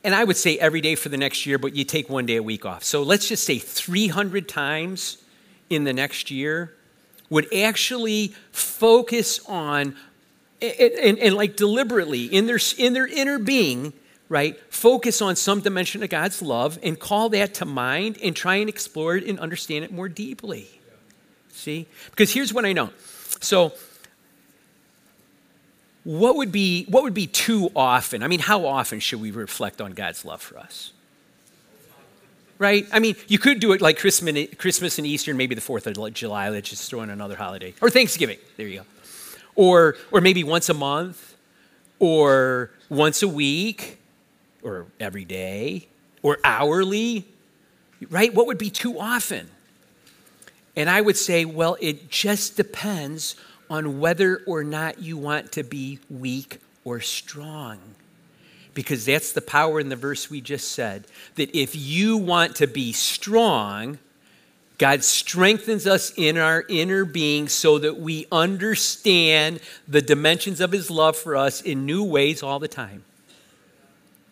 and 0.05 0.15
I 0.15 0.25
would 0.25 0.37
say 0.37 0.59
every 0.59 0.81
day 0.81 0.95
for 0.95 1.09
the 1.09 1.17
next 1.17 1.47
year, 1.47 1.59
but 1.59 1.77
you 1.77 1.85
take 1.85 2.09
one 2.09 2.27
day 2.27 2.37
a 2.37 2.43
week 2.43 2.65
off. 2.65 2.85
So 2.85 3.03
let's 3.03 3.29
just 3.29 3.45
say 3.45 3.59
300 3.59 4.49
times 4.49 5.19
in 5.71 5.85
the 5.85 5.93
next 5.93 6.31
year 6.31 6.75
would 7.31 7.53
actually 7.55 8.35
focus 8.51 9.41
on 9.47 9.97
and, 10.61 10.93
and, 10.93 11.19
and, 11.19 11.35
like 11.35 11.57
deliberately 11.57 12.27
in 12.27 12.47
their, 12.47 12.61
in 12.79 12.93
their 12.93 13.07
inner 13.07 13.39
being, 13.39 13.93
right, 14.29 14.57
focus 14.73 15.21
on 15.21 15.35
some 15.35 15.61
dimension 15.61 16.05
of 16.05 16.11
God's 16.11 16.41
love 16.41 16.79
and 16.85 16.99
call 16.99 17.31
that 17.31 17.55
to 17.55 17.65
mind 17.65 18.17
and 18.23 18.37
try 18.37 18.57
and 18.57 18.69
explore 18.69 19.17
it 19.17 19.25
and 19.27 19.41
understand 19.41 19.85
it 19.85 19.93
more 19.93 20.09
deeply. 20.09 20.69
See? 21.51 21.89
Because 22.11 22.33
here's 22.33 22.53
what 22.55 22.65
I 22.65 22.73
know. 22.73 22.91
So, 23.41 23.73
what 26.05 26.37
would 26.37 26.53
be 26.53 26.85
what 26.87 27.03
would 27.03 27.15
be 27.15 27.27
too 27.27 27.71
often? 27.77 28.23
I 28.23 28.29
mean, 28.29 28.41
how 28.41 28.67
often 28.67 29.01
should 29.01 29.21
we 29.21 29.31
reflect 29.31 29.81
on 29.81 29.93
God's 29.93 30.25
love 30.25 30.43
for 30.43 30.59
us? 30.59 30.93
Right? 32.59 32.87
I 32.93 33.01
mean, 33.01 33.17
you 33.27 33.39
could 33.39 33.59
do 33.59 33.73
it 33.73 33.81
like 33.81 33.99
Christmas, 33.99 34.99
and 34.99 35.07
Easter, 35.07 35.33
and 35.33 35.39
maybe 35.39 35.55
the 35.55 35.61
Fourth 35.61 35.87
of 35.87 36.15
July. 36.15 36.49
Let's 36.49 36.71
just 36.71 36.89
throw 36.89 37.03
in 37.03 37.11
another 37.11 37.35
holiday, 37.35 37.75
or 37.81 37.91
Thanksgiving. 37.91 38.39
There 38.57 38.69
you 38.69 38.81
go 38.81 38.87
or, 39.55 39.97
or 40.11 40.21
maybe 40.21 40.45
once 40.45 40.69
a 40.69 40.75
month 40.75 41.37
or 41.99 42.71
once 42.89 43.23
a 43.23 43.29
week. 43.29 43.99
or 44.63 44.87
every 45.01 45.25
day 45.25 45.89
or 46.23 46.39
hourly? 46.45 47.27
Right? 48.09 48.33
What 48.33 48.47
would 48.47 48.59
be 48.59 48.71
too 48.71 48.99
often? 48.99 49.49
And 50.77 50.89
I 50.89 51.01
would 51.01 51.17
say, 51.17 51.45
well, 51.45 51.77
it 51.81 52.09
just 52.09 52.57
depends 52.57 53.37
on 53.73 53.99
whether 54.01 54.43
or 54.45 54.63
not 54.63 55.01
you 55.01 55.17
want 55.17 55.51
to 55.51 55.63
be 55.63 55.99
weak 56.11 56.59
or 56.85 57.01
strong. 57.01 57.79
Because 58.75 59.07
that's 59.07 59.33
the 59.33 59.41
power 59.41 59.81
in 59.81 59.89
the 59.89 59.97
verse 59.97 60.29
we 60.29 60.43
just 60.43 60.73
said 60.73 61.07
that 61.37 61.57
if 61.57 61.75
you 61.75 62.19
want 62.19 62.55
to 62.57 62.67
be 62.67 62.93
strong, 62.93 63.99
God 64.77 65.03
strengthens 65.03 65.87
us 65.87 66.13
in 66.19 66.37
our 66.37 66.67
inner 66.69 67.07
being 67.07 67.49
so 67.49 67.79
that 67.79 67.99
we 67.99 68.27
understand 68.31 69.59
the 69.89 70.03
dimensions 70.03 70.61
of 70.61 70.71
His 70.71 70.91
love 70.91 71.17
for 71.17 71.35
us 71.35 71.63
in 71.63 71.87
new 71.87 72.05
ways 72.05 72.43
all 72.43 72.59
the 72.59 72.69
time. 72.69 73.05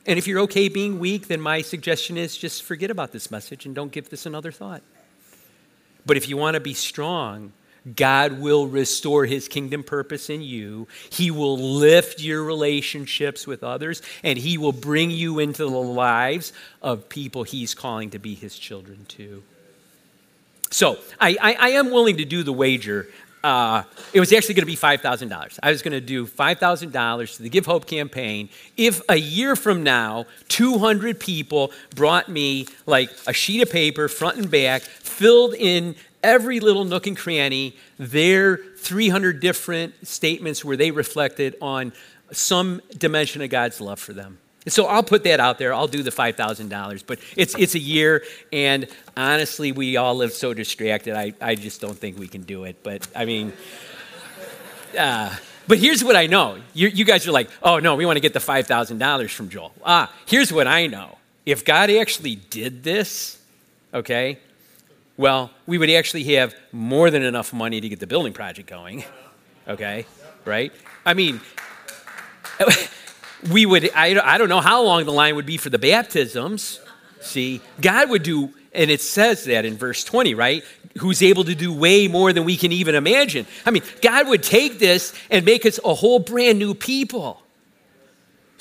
And 0.05 0.19
if 0.19 0.27
you're 0.27 0.41
okay 0.41 0.69
being 0.69 0.99
weak, 0.99 1.29
then 1.29 1.41
my 1.41 1.63
suggestion 1.63 2.19
is 2.19 2.37
just 2.37 2.63
forget 2.63 2.91
about 2.91 3.13
this 3.13 3.31
message 3.31 3.65
and 3.65 3.75
don't 3.75 3.91
give 3.91 4.11
this 4.11 4.27
another 4.27 4.53
thought. 4.53 4.83
But 6.05 6.19
if 6.19 6.29
you 6.29 6.37
want 6.37 6.57
to 6.57 6.61
be 6.61 6.75
strong, 6.75 7.53
God 7.97 8.41
will 8.41 8.67
restore 8.67 9.25
his 9.25 9.49
kingdom 9.49 9.83
purpose 9.83 10.31
in 10.31 10.43
you. 10.43 10.87
He 11.11 11.31
will 11.31 11.59
lift 11.59 12.21
your 12.21 12.45
relationships 12.45 13.47
with 13.47 13.65
others, 13.65 14.03
and 14.23 14.39
he 14.39 14.59
will 14.59 14.73
bring 14.73 15.11
you 15.11 15.39
into 15.39 15.65
the 15.65 15.71
lives 15.71 16.53
of 16.83 17.09
people 17.09 17.43
he's 17.43 17.75
calling 17.75 18.11
to 18.11 18.19
be 18.19 18.35
his 18.35 18.59
children 18.59 19.05
too. 19.07 19.43
So 20.71 20.99
I, 21.21 21.37
I, 21.41 21.57
I 21.59 21.69
am 21.71 21.91
willing 21.91 22.19
to 22.19 22.25
do 22.25 22.43
the 22.43 22.53
wager. 22.53 23.09
Uh, 23.43 23.83
it 24.13 24.21
was 24.21 24.33
actually 24.33 24.55
going 24.55 24.63
to 24.63 24.67
be 24.67 24.77
$5,000. 24.77 25.59
I 25.63 25.71
was 25.71 25.81
going 25.83 25.93
to 25.93 26.01
do 26.01 26.27
$5,000 26.27 27.37
to 27.37 27.43
the 27.43 27.49
Give 27.49 27.65
Hope 27.65 27.87
campaign 27.87 28.51
if 28.77 29.01
a 29.09 29.17
year 29.17 29.57
from 29.57 29.83
now, 29.83 30.27
200 30.49 31.19
people 31.19 31.73
brought 31.97 32.29
me 32.29 32.67
like 32.87 33.11
a 33.27 33.33
sheet 33.33 33.63
of 33.63 33.71
paper, 33.71 34.09
front 34.09 34.37
and 34.37 34.51
back, 34.51 34.83
filled 34.83 35.55
in 35.55 35.97
every 36.23 36.61
little 36.61 36.85
nook 36.85 37.07
and 37.07 37.17
cranny, 37.17 37.77
their 37.99 38.57
300 38.57 39.41
different 39.41 40.07
statements 40.07 40.65
where 40.65 40.77
they 40.77 40.91
reflected 40.91 41.57
on 41.61 41.93
some 42.33 42.81
dimension 42.97 43.43
of 43.43 43.51
God's 43.51 43.81
love 43.81 43.99
for 43.99 44.13
them. 44.13 44.39
So 44.67 44.87
I'll 44.87 45.03
put 45.03 45.25
that 45.25 45.41
out 45.41 45.59
there. 45.59 45.73
I'll 45.73 45.89
do 45.89 46.03
the 46.03 46.11
$5,000. 46.11 47.03
But 47.07 47.19
it's, 47.37 47.55
it's 47.57 47.75
a 47.75 47.79
year, 47.79 48.23
and 48.53 48.87
honestly, 49.17 49.73
we 49.73 49.97
all 49.97 50.15
live 50.15 50.33
so 50.33 50.53
distracted. 50.53 51.15
I, 51.15 51.33
I 51.41 51.55
just 51.55 51.81
don't 51.81 51.97
think 51.97 52.19
we 52.19 52.29
can 52.29 52.43
do 52.43 52.65
it. 52.65 52.83
But 52.83 53.09
I 53.17 53.25
mean, 53.25 53.55
uh, 54.99 55.35
but 55.67 55.79
here's 55.79 56.05
what 56.05 56.15
I 56.15 56.27
know. 56.27 56.59
You, 56.75 56.89
you 56.89 57.05
guys 57.05 57.27
are 57.27 57.33
like, 57.33 57.49
oh 57.63 57.79
no, 57.79 57.95
we 57.95 58.05
want 58.05 58.17
to 58.17 58.21
get 58.21 58.35
the 58.35 58.39
$5,000 58.39 59.31
from 59.31 59.49
Joel. 59.49 59.73
Ah, 59.85 60.13
here's 60.27 60.53
what 60.53 60.67
I 60.67 60.87
know. 60.89 61.17
If 61.47 61.65
God 61.65 61.91
actually 61.91 62.35
did 62.35 62.83
this, 62.83 63.41
okay, 63.95 64.39
well, 65.21 65.51
we 65.67 65.77
would 65.77 65.91
actually 65.91 66.25
have 66.25 66.55
more 66.73 67.11
than 67.11 67.23
enough 67.23 67.53
money 67.53 67.79
to 67.79 67.89
get 67.91 68.01
the 68.01 68.07
building 68.07 68.33
project 68.33 68.67
going, 68.67 69.05
okay, 69.69 70.07
right? 70.47 70.73
I 71.05 71.13
mean, 71.13 71.43
we 73.53 73.67
would, 73.67 73.91
I, 73.95 74.19
I 74.19 74.39
don't 74.39 74.49
know 74.49 74.63
how 74.63 74.83
long 74.83 75.05
the 75.05 75.13
line 75.13 75.37
would 75.37 75.45
be 75.45 75.59
for 75.59 75.69
the 75.69 75.79
baptisms. 75.79 76.81
See, 77.21 77.61
God 77.83 78.09
would 78.09 78.23
do, 78.23 78.55
and 78.73 78.91
it 78.91 79.03
says 79.03 79.45
that 79.45 79.67
in 79.67 79.77
verse 79.77 80.05
20, 80.05 80.35
right? 80.35 80.65
Who's 80.99 81.23
able 81.23 81.45
to 81.45 81.55
do 81.55 81.71
way 81.71 82.09
more 82.09 82.33
than 82.33 82.45
we 82.45 82.57
can 82.57 82.73
even 82.73 82.95
imagine. 82.95 83.47
I 83.67 83.73
mean, 83.73 83.83
God 84.01 84.27
would 84.27 84.43
take 84.43 84.79
this 84.79 85.13
and 85.31 85.45
make 85.45 85.67
us 85.67 85.79
a 85.85 85.93
whole 85.93 86.21
brand 86.21 86.59
new 86.59 86.73
people. 86.73 87.43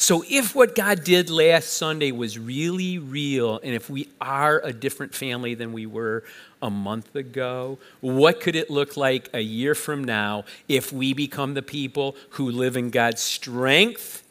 So, 0.01 0.23
if 0.29 0.55
what 0.55 0.75
God 0.75 1.03
did 1.03 1.29
last 1.29 1.73
Sunday 1.73 2.13
was 2.13 2.39
really 2.39 2.97
real, 2.97 3.59
and 3.61 3.75
if 3.75 3.89
we 3.89 4.07
are 4.21 4.61
a 4.63 4.71
different 4.71 5.13
family 5.13 5.55
than 5.55 5.73
we 5.73 5.85
were 5.85 6.23
a 6.61 6.69
month 6.69 7.13
ago, 7.17 7.77
what 7.99 8.39
could 8.39 8.55
it 8.55 8.69
look 8.69 8.95
like 8.95 9.29
a 9.33 9.41
year 9.41 9.75
from 9.75 10.05
now 10.05 10.45
if 10.69 10.93
we 10.93 11.13
become 11.13 11.53
the 11.53 11.61
people 11.61 12.15
who 12.31 12.49
live 12.49 12.77
in 12.77 12.91
God's 12.91 13.21
strength 13.21 14.23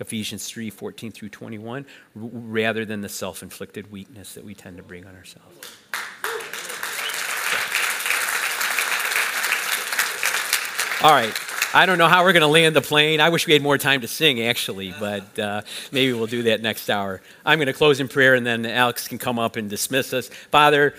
Ephesians 0.00 0.48
3 0.48 0.70
14 0.70 1.12
through 1.12 1.28
21, 1.28 1.84
rather 2.14 2.86
than 2.86 3.02
the 3.02 3.08
self 3.08 3.42
inflicted 3.42 3.92
weakness 3.92 4.32
that 4.32 4.44
we 4.44 4.54
tend 4.54 4.78
to 4.78 4.82
bring 4.82 5.04
on 5.04 5.14
ourselves. 5.14 5.54
All 11.02 11.12
right. 11.12 11.34
I 11.72 11.86
don't 11.86 11.98
know 11.98 12.08
how 12.08 12.24
we're 12.24 12.32
going 12.32 12.40
to 12.40 12.48
land 12.48 12.74
the 12.74 12.80
plane. 12.80 13.20
I 13.20 13.28
wish 13.28 13.46
we 13.46 13.52
had 13.52 13.62
more 13.62 13.78
time 13.78 14.00
to 14.00 14.08
sing, 14.08 14.42
actually, 14.42 14.92
but 14.98 15.38
uh, 15.38 15.62
maybe 15.92 16.12
we'll 16.12 16.26
do 16.26 16.42
that 16.44 16.60
next 16.60 16.90
hour. 16.90 17.22
I'm 17.46 17.58
going 17.58 17.68
to 17.68 17.72
close 17.72 18.00
in 18.00 18.08
prayer, 18.08 18.34
and 18.34 18.44
then 18.44 18.66
Alex 18.66 19.06
can 19.06 19.18
come 19.18 19.38
up 19.38 19.54
and 19.54 19.70
dismiss 19.70 20.12
us. 20.12 20.28
Father, 20.50 20.94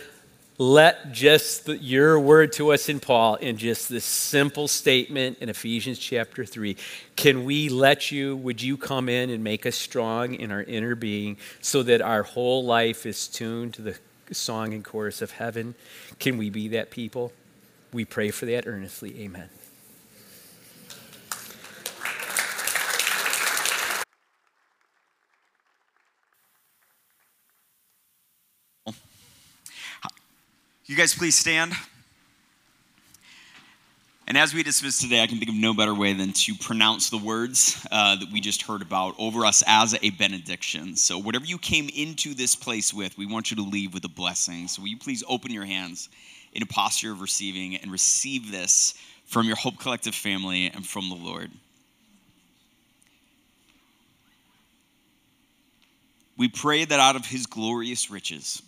let 0.57 1.12
just 1.12 1.65
the, 1.65 1.75
your 1.75 2.17
word 2.21 2.53
to 2.53 2.71
us 2.71 2.88
in 2.88 3.01
Paul 3.01 3.36
in 3.36 3.57
just 3.57 3.89
this 3.89 4.05
simple 4.05 4.69
statement 4.69 5.39
in 5.41 5.49
Ephesians 5.49 5.99
chapter 5.99 6.45
3. 6.45 6.77
Can 7.17 7.43
we 7.43 7.67
let 7.67 8.10
you, 8.10 8.38
would 8.38 8.62
you 8.62 8.77
come 8.77 9.10
in 9.10 9.29
and 9.29 9.43
make 9.43 9.65
us 9.65 9.75
strong 9.75 10.36
in 10.36 10.51
our 10.53 10.63
inner 10.63 10.95
being 10.95 11.36
so 11.60 11.84
that 11.84 12.01
our 12.01 12.23
whole 12.23 12.63
life 12.63 13.05
is 13.05 13.27
tuned 13.27 13.73
to 13.73 13.81
the 13.81 13.97
song 14.31 14.73
and 14.73 14.86
chorus 14.86 15.21
of 15.21 15.31
heaven? 15.31 15.75
Can 16.19 16.38
we 16.38 16.49
be 16.49 16.69
that 16.69 16.91
people? 16.91 17.34
We 17.91 18.05
pray 18.05 18.31
for 18.31 18.45
that 18.45 18.67
earnestly. 18.67 19.21
Amen. 19.23 19.49
You 30.87 30.95
guys 30.95 31.13
please 31.13 31.37
stand. 31.37 31.73
And 34.27 34.37
as 34.37 34.53
we 34.53 34.63
dismiss 34.63 34.99
today, 34.99 35.21
I 35.21 35.27
can 35.27 35.37
think 35.37 35.49
of 35.49 35.55
no 35.55 35.73
better 35.73 35.93
way 35.93 36.13
than 36.13 36.33
to 36.33 36.55
pronounce 36.55 37.09
the 37.09 37.17
words 37.17 37.85
uh, 37.91 38.15
that 38.15 38.31
we 38.31 38.41
just 38.41 38.63
heard 38.63 38.81
about 38.81 39.13
over 39.19 39.45
us 39.45 39.63
as 39.67 39.95
a 40.01 40.09
benediction. 40.11 40.95
So, 40.95 41.19
whatever 41.19 41.45
you 41.45 41.57
came 41.57 41.89
into 41.93 42.33
this 42.33 42.55
place 42.55 42.93
with, 42.93 43.15
we 43.17 43.25
want 43.25 43.51
you 43.51 43.57
to 43.57 43.63
leave 43.63 43.93
with 43.93 44.05
a 44.05 44.09
blessing. 44.09 44.67
So, 44.67 44.81
will 44.81 44.89
you 44.89 44.97
please 44.97 45.23
open 45.27 45.51
your 45.51 45.65
hands 45.65 46.09
in 46.53 46.63
a 46.63 46.65
posture 46.65 47.11
of 47.11 47.21
receiving 47.21 47.75
and 47.75 47.91
receive 47.91 48.51
this 48.51 48.95
from 49.25 49.45
your 49.47 49.57
Hope 49.57 49.77
Collective 49.79 50.15
family 50.15 50.67
and 50.67 50.85
from 50.85 51.09
the 51.09 51.15
Lord? 51.15 51.51
We 56.37 56.47
pray 56.47 56.85
that 56.85 56.99
out 56.99 57.15
of 57.15 57.25
his 57.27 57.45
glorious 57.45 58.09
riches, 58.09 58.63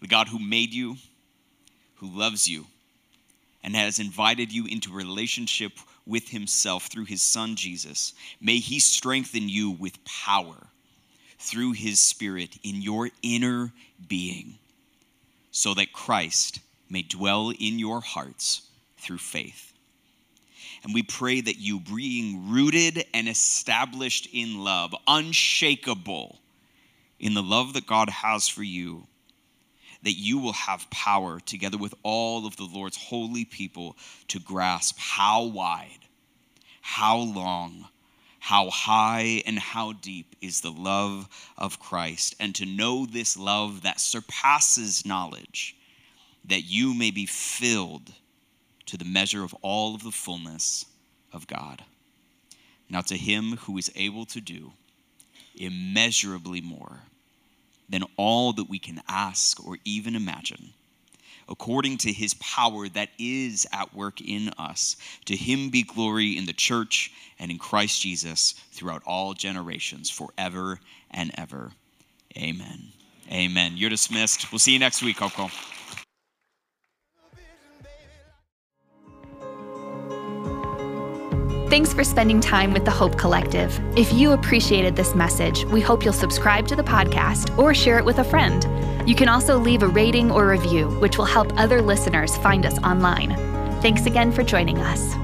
the 0.00 0.06
God 0.06 0.28
who 0.28 0.38
made 0.38 0.72
you, 0.72 0.96
who 1.98 2.08
loves 2.08 2.48
you 2.48 2.66
and 3.62 3.74
has 3.74 3.98
invited 3.98 4.52
you 4.52 4.66
into 4.66 4.92
relationship 4.92 5.72
with 6.06 6.28
himself 6.28 6.86
through 6.86 7.04
his 7.04 7.22
son 7.22 7.56
Jesus. 7.56 8.14
May 8.40 8.58
he 8.58 8.80
strengthen 8.80 9.48
you 9.48 9.70
with 9.70 10.04
power 10.04 10.68
through 11.38 11.72
his 11.72 12.00
spirit 12.00 12.58
in 12.62 12.82
your 12.82 13.10
inner 13.22 13.72
being 14.08 14.54
so 15.50 15.74
that 15.74 15.92
Christ 15.92 16.60
may 16.88 17.02
dwell 17.02 17.50
in 17.50 17.78
your 17.78 18.00
hearts 18.00 18.62
through 18.98 19.18
faith. 19.18 19.72
And 20.84 20.94
we 20.94 21.02
pray 21.02 21.40
that 21.40 21.58
you, 21.58 21.80
being 21.80 22.50
rooted 22.50 23.04
and 23.12 23.28
established 23.28 24.28
in 24.32 24.62
love, 24.62 24.94
unshakable 25.06 26.38
in 27.18 27.34
the 27.34 27.42
love 27.42 27.72
that 27.72 27.86
God 27.86 28.08
has 28.08 28.48
for 28.48 28.62
you, 28.62 29.06
that 30.02 30.12
you 30.12 30.38
will 30.38 30.52
have 30.52 30.88
power, 30.90 31.40
together 31.40 31.78
with 31.78 31.94
all 32.02 32.46
of 32.46 32.56
the 32.56 32.68
Lord's 32.72 32.96
holy 32.96 33.44
people, 33.44 33.96
to 34.28 34.38
grasp 34.38 34.96
how 34.98 35.44
wide, 35.44 36.00
how 36.80 37.18
long, 37.18 37.88
how 38.38 38.70
high, 38.70 39.42
and 39.46 39.58
how 39.58 39.92
deep 39.92 40.36
is 40.40 40.60
the 40.60 40.70
love 40.70 41.28
of 41.56 41.80
Christ, 41.80 42.36
and 42.38 42.54
to 42.54 42.64
know 42.64 43.06
this 43.06 43.36
love 43.36 43.82
that 43.82 44.00
surpasses 44.00 45.04
knowledge, 45.04 45.76
that 46.44 46.62
you 46.62 46.94
may 46.94 47.10
be 47.10 47.26
filled 47.26 48.12
to 48.86 48.96
the 48.96 49.04
measure 49.04 49.44
of 49.44 49.54
all 49.60 49.94
of 49.94 50.02
the 50.02 50.12
fullness 50.12 50.86
of 51.32 51.46
God. 51.46 51.84
Now, 52.88 53.02
to 53.02 53.16
him 53.16 53.58
who 53.58 53.76
is 53.76 53.92
able 53.94 54.24
to 54.26 54.40
do 54.40 54.72
immeasurably 55.54 56.60
more 56.60 57.00
than 57.88 58.04
all 58.16 58.52
that 58.54 58.68
we 58.68 58.78
can 58.78 59.00
ask 59.08 59.64
or 59.66 59.78
even 59.84 60.14
imagine. 60.14 60.72
According 61.48 61.96
to 61.98 62.12
his 62.12 62.34
power 62.34 62.88
that 62.90 63.08
is 63.18 63.66
at 63.72 63.94
work 63.94 64.20
in 64.20 64.50
us, 64.58 64.96
to 65.24 65.34
him 65.34 65.70
be 65.70 65.82
glory 65.82 66.36
in 66.36 66.44
the 66.44 66.52
church 66.52 67.10
and 67.38 67.50
in 67.50 67.58
Christ 67.58 68.02
Jesus 68.02 68.52
throughout 68.72 69.02
all 69.06 69.32
generations, 69.32 70.10
forever 70.10 70.78
and 71.10 71.30
ever. 71.38 71.72
Amen. 72.36 72.92
Amen. 73.30 73.76
You're 73.76 73.90
dismissed. 73.90 74.52
We'll 74.52 74.58
see 74.58 74.72
you 74.72 74.78
next 74.78 75.02
week, 75.02 75.16
Coco. 75.16 75.50
Thanks 81.68 81.92
for 81.92 82.02
spending 82.02 82.40
time 82.40 82.72
with 82.72 82.86
the 82.86 82.90
Hope 82.90 83.18
Collective. 83.18 83.78
If 83.94 84.10
you 84.14 84.32
appreciated 84.32 84.96
this 84.96 85.14
message, 85.14 85.66
we 85.66 85.82
hope 85.82 86.02
you'll 86.02 86.14
subscribe 86.14 86.66
to 86.68 86.76
the 86.76 86.82
podcast 86.82 87.58
or 87.58 87.74
share 87.74 87.98
it 87.98 88.06
with 88.06 88.20
a 88.20 88.24
friend. 88.24 88.66
You 89.06 89.14
can 89.14 89.28
also 89.28 89.58
leave 89.58 89.82
a 89.82 89.88
rating 89.88 90.30
or 90.30 90.48
review, 90.48 90.88
which 90.98 91.18
will 91.18 91.26
help 91.26 91.52
other 91.58 91.82
listeners 91.82 92.38
find 92.38 92.64
us 92.64 92.78
online. 92.78 93.36
Thanks 93.82 94.06
again 94.06 94.32
for 94.32 94.42
joining 94.42 94.78
us. 94.78 95.14